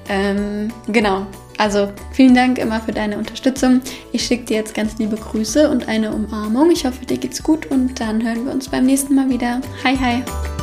Ähm, 0.09 0.71
genau, 0.87 1.25
also 1.57 1.91
vielen 2.11 2.35
Dank 2.35 2.57
immer 2.57 2.79
für 2.81 2.91
deine 2.91 3.17
Unterstützung. 3.17 3.81
Ich 4.11 4.25
schicke 4.25 4.45
dir 4.45 4.57
jetzt 4.57 4.75
ganz 4.75 4.97
liebe 4.97 5.15
Grüße 5.15 5.69
und 5.69 5.87
eine 5.87 6.13
Umarmung. 6.13 6.71
Ich 6.71 6.85
hoffe, 6.85 7.05
dir 7.05 7.17
geht's 7.17 7.41
gut 7.41 7.65
und 7.67 7.99
dann 7.99 8.23
hören 8.23 8.45
wir 8.45 8.51
uns 8.51 8.69
beim 8.69 8.85
nächsten 8.85 9.15
Mal 9.15 9.29
wieder. 9.29 9.61
Hi, 9.83 9.97
hi. 9.97 10.56